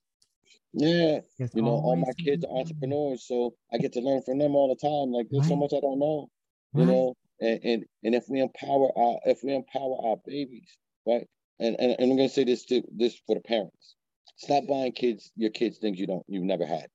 [0.73, 4.55] Yeah, you know, all my kids are entrepreneurs, so I get to learn from them
[4.55, 5.13] all the time.
[5.13, 5.49] Like there's right.
[5.49, 6.29] so much I don't know.
[6.77, 10.69] You know, and, and and if we empower our if we empower our babies,
[11.07, 11.27] right?
[11.61, 13.95] And and, and I'm gonna say this to this for the parents.
[14.37, 16.87] Stop buying kids your kids things you don't you've never had.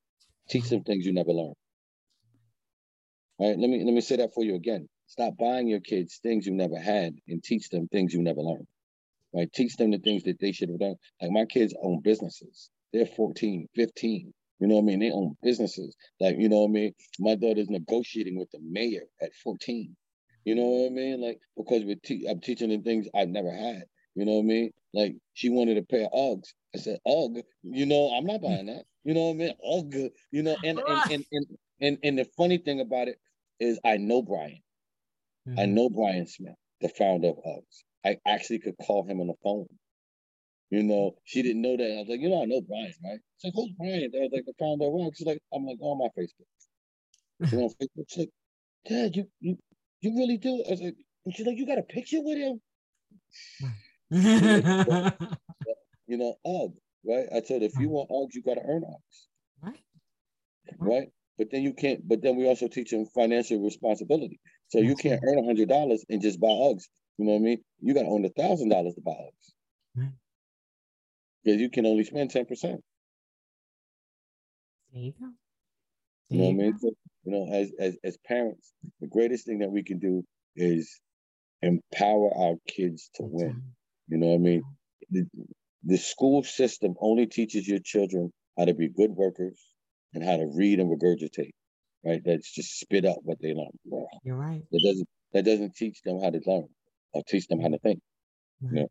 [0.49, 1.55] Teach them things you never learned.
[3.39, 4.87] All right, let me let me say that for you again.
[5.07, 8.67] Stop buying your kids things you never had and teach them things you never learned.
[9.33, 9.51] Right?
[9.53, 10.95] Teach them the things that they should have done.
[11.21, 12.69] Like my kids own businesses.
[12.93, 14.33] They're 14, 15.
[14.61, 14.99] You know what I mean?
[14.99, 15.95] They own businesses.
[16.19, 16.93] Like, you know what I mean?
[17.19, 19.95] My daughter's negotiating with the mayor at 14.
[20.45, 21.21] You know what I mean?
[21.21, 23.83] Like because we te- I'm teaching them things I've never had.
[24.15, 24.71] You know what I mean?
[24.93, 26.53] Like she wanted a pair of Uggs.
[26.75, 28.85] I said, Ugg, you know, I'm not buying that.
[29.03, 29.53] You know what I mean?
[29.67, 31.45] Ugg, you know, and and, and and
[31.79, 33.17] and and the funny thing about it
[33.59, 34.61] is I know Brian.
[35.47, 35.59] Mm-hmm.
[35.59, 37.83] I know Brian Smith, the founder of Uggs.
[38.05, 39.67] I actually could call him on the phone.
[40.71, 41.83] You know, she didn't know that.
[41.83, 43.19] I was like, you know, I know Brian, right?
[43.37, 44.09] She's like, who's Brian?
[44.11, 45.17] They're like the founder of Uggs.
[45.17, 46.47] She's like, I'm like, on my Facebook.
[47.43, 48.05] She's on Facebook.
[48.07, 48.29] She's like,
[48.87, 49.57] Dad, you you
[49.99, 50.63] you really do?
[50.65, 50.95] I was like,
[51.25, 52.61] and she's like, you got a picture with him?
[56.07, 56.73] you know, Ugg,
[57.05, 57.27] right?
[57.35, 59.27] I told her, if you want Uggs, you got to earn Uggs.
[59.61, 59.79] Right.
[60.79, 61.07] Right.
[61.37, 64.39] But then you can't, but then we also teach them financial responsibility.
[64.69, 66.83] So you can't earn a hundred dollars and just buy Uggs.
[67.17, 67.63] You know what I mean?
[67.81, 69.53] You got to own a thousand dollars to buy Uggs.
[71.43, 72.47] Because you can only spend 10%.
[74.93, 75.27] There you go.
[76.29, 76.79] You know what I mean?
[76.79, 76.91] So,
[77.23, 78.71] you know, as, as as parents,
[79.01, 80.23] the greatest thing that we can do
[80.55, 80.99] is
[81.61, 83.61] empower our kids to win.
[84.07, 84.63] You know what I mean?
[85.11, 85.25] The,
[85.83, 89.59] the school system only teaches your children how to be good workers
[90.13, 91.51] and how to read and regurgitate.
[92.03, 92.21] Right?
[92.25, 94.07] That's just spit out what they learn.
[94.23, 94.63] You're right.
[94.71, 96.67] That doesn't that doesn't teach them how to learn
[97.13, 97.99] or teach them how to think.
[98.61, 98.73] Right.
[98.73, 98.87] You know,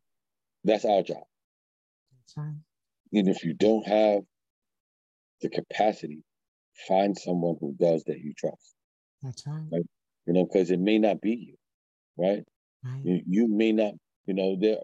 [0.65, 1.23] that's our job.
[2.37, 2.55] Right.
[3.13, 4.23] And if you don't have
[5.43, 6.23] the capacity,
[6.87, 8.75] find someone who does that you trust.
[9.23, 9.67] That's right.
[9.73, 9.87] right?
[10.27, 11.57] You know, because it may not be you,
[12.17, 12.45] right?
[12.85, 13.01] right.
[13.05, 13.95] You, you may not,
[14.27, 14.79] you know, there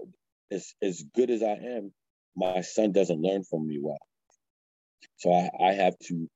[0.50, 1.92] as as good as I am,
[2.36, 3.98] my son doesn't learn from me well.
[5.16, 6.28] So I, I have to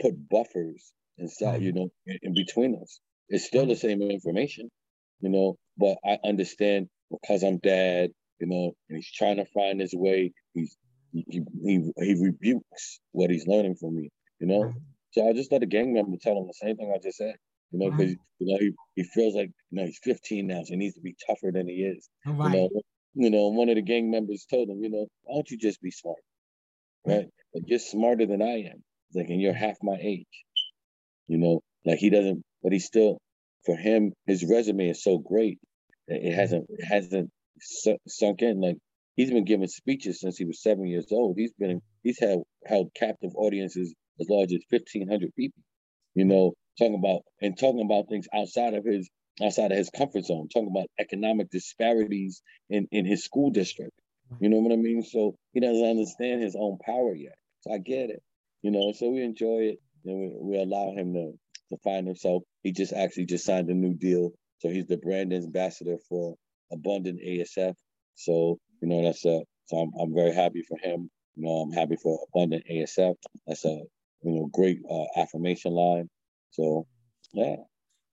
[0.00, 1.62] put buffers inside, right.
[1.62, 3.00] you know, in, in, between us.
[3.28, 4.70] It's still the same information,
[5.20, 8.10] you know, but I understand because I'm dad,
[8.40, 10.32] you know, and he's trying to find his way.
[10.54, 10.76] He's
[11.12, 14.10] he he, he rebukes what he's learning from me,
[14.40, 14.64] you know.
[14.64, 14.74] Right.
[15.12, 17.34] So I just let a gang member tell him the same thing I just said,
[17.72, 17.96] you know, mm-hmm.
[17.96, 18.20] because right.
[18.38, 21.00] you know he, he feels like you know he's 15 now, so he needs to
[21.00, 22.08] be tougher than he is.
[22.26, 22.52] Right.
[22.52, 22.68] You know,
[23.14, 25.80] you know, one of the gang members told him, you know, why don't you just
[25.80, 26.18] be smart,
[27.06, 27.26] right?
[27.54, 28.82] Like you're smarter than I am.
[29.14, 30.26] Like, and you're half my age.
[31.26, 33.18] You know, like he doesn't, but he still,
[33.64, 35.58] for him, his resume is so great
[36.08, 37.30] that it hasn't it hasn't
[37.60, 38.60] sunk in.
[38.60, 38.76] Like
[39.16, 41.36] he's been giving speeches since he was seven years old.
[41.38, 45.62] He's been he's had held captive audiences as large as fifteen hundred people.
[46.14, 49.08] You know, talking about and talking about things outside of his
[49.42, 53.92] outside of his comfort zone, talking about economic disparities in, in his school district.
[54.40, 55.02] You know what I mean?
[55.02, 57.36] So he doesn't understand his own power yet.
[57.60, 58.22] So I get it.
[58.62, 61.32] You know, so we enjoy it and we, we allow him to,
[61.70, 62.42] to find himself.
[62.62, 64.32] He just actually just signed a new deal.
[64.58, 66.34] So he's the brand ambassador for
[66.72, 67.74] Abundant ASF.
[68.14, 71.10] So, you know, that's a so I'm I'm very happy for him.
[71.36, 73.14] You know, I'm happy for Abundant ASF.
[73.46, 73.82] That's a
[74.22, 76.08] you know great uh, affirmation line.
[76.50, 76.86] So
[77.32, 77.56] yeah.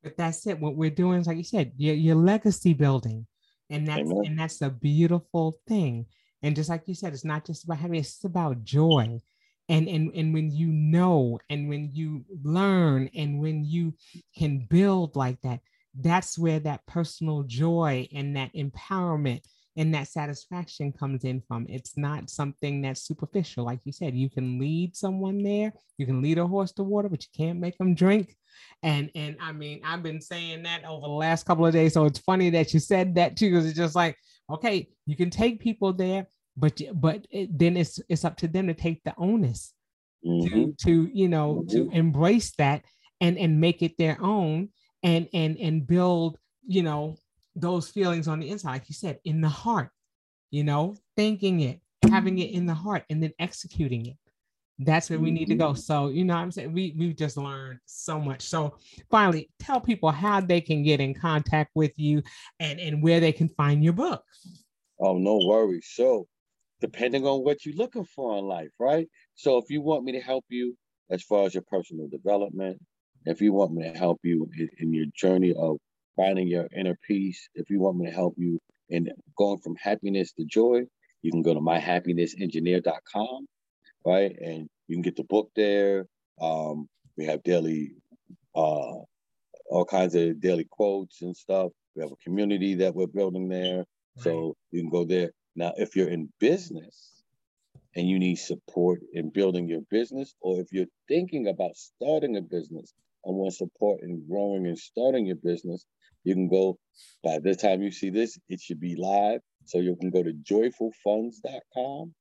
[0.03, 0.59] But that's it.
[0.59, 3.25] What we're doing is like you said, your, your legacy building.
[3.69, 4.23] And that's Amen.
[4.25, 6.05] and that's a beautiful thing.
[6.43, 9.19] And just like you said, it's not just about having it's about joy.
[9.67, 13.95] And, and and when you know and when you learn and when you
[14.37, 15.61] can build like that,
[15.99, 19.41] that's where that personal joy and that empowerment
[19.77, 21.65] and that satisfaction comes in from.
[21.69, 23.65] It's not something that's superficial.
[23.65, 27.09] Like you said, you can lead someone there, you can lead a horse to water,
[27.09, 28.35] but you can't make them drink.
[28.83, 31.93] And and I mean, I've been saying that over the last couple of days.
[31.93, 34.17] So it's funny that you said that too, because it's just like,
[34.49, 38.67] okay, you can take people there, but but it, then it's it's up to them
[38.67, 39.73] to take the onus
[40.25, 40.47] mm-hmm.
[40.47, 41.89] to to you know mm-hmm.
[41.89, 42.83] to embrace that
[43.21, 44.69] and and make it their own
[45.05, 47.15] and and and build you know
[47.55, 49.89] those feelings on the inside, like you said, in the heart,
[50.51, 51.79] you know, thinking it,
[52.09, 54.17] having it in the heart, and then executing it.
[54.77, 55.69] That's where we need to go.
[55.69, 55.79] Mm-hmm.
[55.79, 56.73] So, you know I'm saying?
[56.73, 58.41] We we've just learned so much.
[58.41, 58.75] So
[59.09, 62.21] finally, tell people how they can get in contact with you
[62.59, 64.21] and, and where they can find your book.
[64.99, 65.87] Oh, no worries.
[65.93, 66.27] So
[66.81, 69.07] depending on what you're looking for in life, right?
[69.35, 70.75] So if you want me to help you
[71.09, 72.81] as far as your personal development,
[73.25, 75.77] if you want me to help you in, in your journey of
[76.15, 78.59] finding your inner peace, if you want me to help you
[78.89, 80.83] in going from happiness to joy,
[81.21, 83.45] you can go to myhappinessengineer.com,
[84.05, 84.35] right?
[84.39, 86.05] And you can get the book there.
[86.39, 87.93] Um, we have daily,
[88.55, 88.99] uh,
[89.67, 91.71] all kinds of daily quotes and stuff.
[91.95, 93.77] We have a community that we're building there.
[93.77, 93.85] Right.
[94.23, 95.31] So you can go there.
[95.55, 97.23] Now, if you're in business
[97.95, 102.41] and you need support in building your business, or if you're thinking about starting a
[102.41, 102.93] business
[103.25, 105.85] and want support in growing and starting your business,
[106.23, 106.77] you can go,
[107.23, 109.41] by the time you see this, it should be live.
[109.65, 112.13] So you can go to joyfulfunds.com.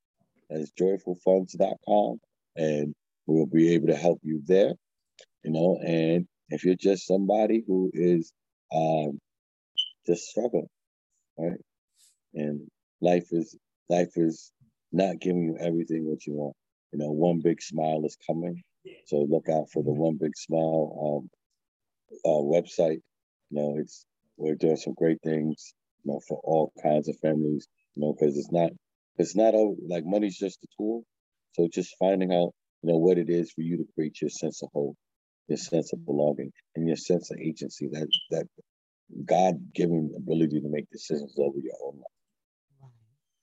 [0.51, 2.21] That's joyfulfunds.com.
[2.57, 2.95] And
[3.27, 4.73] we'll be able to help you there.
[5.43, 8.33] You know, and if you're just somebody who is
[8.75, 9.19] um,
[10.07, 10.69] just struggling,
[11.39, 11.59] right?
[12.35, 12.69] And
[13.01, 13.57] life is
[13.89, 14.53] life is
[14.93, 16.57] not giving you everything what you want.
[16.93, 18.63] You know, one big smile is coming.
[19.07, 21.31] So look out for the one big smile um,
[22.25, 23.01] uh, website
[23.51, 24.07] you know, it's
[24.37, 25.75] we're doing some great things,
[26.05, 28.71] you know, for all kinds of families, you know, because it's not
[29.19, 31.05] it's not all like money's just a tool.
[31.55, 34.63] So just finding out, you know, what it is for you to create your sense
[34.63, 34.97] of hope,
[35.49, 38.47] your sense of belonging, and your sense of agency, that that
[39.25, 42.21] God given ability to make decisions over your own life.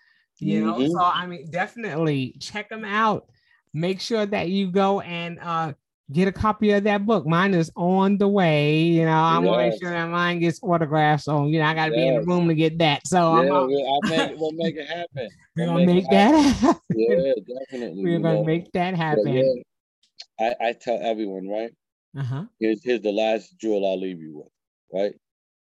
[0.40, 0.90] You know, Mhm.
[0.92, 3.28] so I mean, definitely check them out.
[3.74, 5.72] Make sure that you go and uh
[6.10, 7.26] get a copy of that book.
[7.26, 8.80] Mine is on the way.
[8.80, 11.24] You know, I want to make sure that mine gets autographed.
[11.24, 13.06] So you know, I got to be in the room to get that.
[13.06, 15.28] So I'm yeah, uh, we, I'll make, we'll make it happen.
[15.56, 16.80] we're We'll gonna make it that happen.
[16.94, 17.32] Yeah,
[17.70, 18.04] definitely.
[18.04, 18.44] We're gonna know.
[18.44, 19.28] make that happen.
[19.28, 21.72] yeah, I, I tell everyone, right?
[22.16, 22.44] Uh-huh.
[22.58, 24.52] Here's here's the last jewel I'll leave you with,
[24.92, 25.14] right?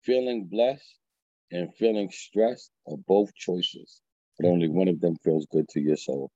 [0.05, 0.97] Feeling blessed
[1.51, 4.01] and feeling stressed are both choices,
[4.39, 6.31] but only one of them feels good to your soul.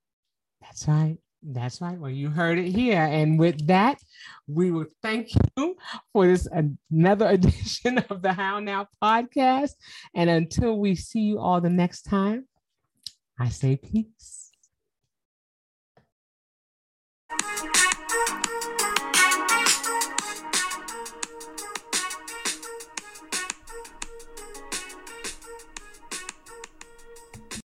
[0.61, 1.17] That's right.
[1.45, 1.97] That's right.
[1.97, 3.01] Well, you heard it here.
[3.01, 3.99] And with that,
[4.47, 5.75] we will thank you
[6.13, 6.47] for this
[6.91, 9.71] another edition of the How Now podcast.
[10.15, 12.47] And until we see you all the next time,
[13.37, 14.42] I say peace.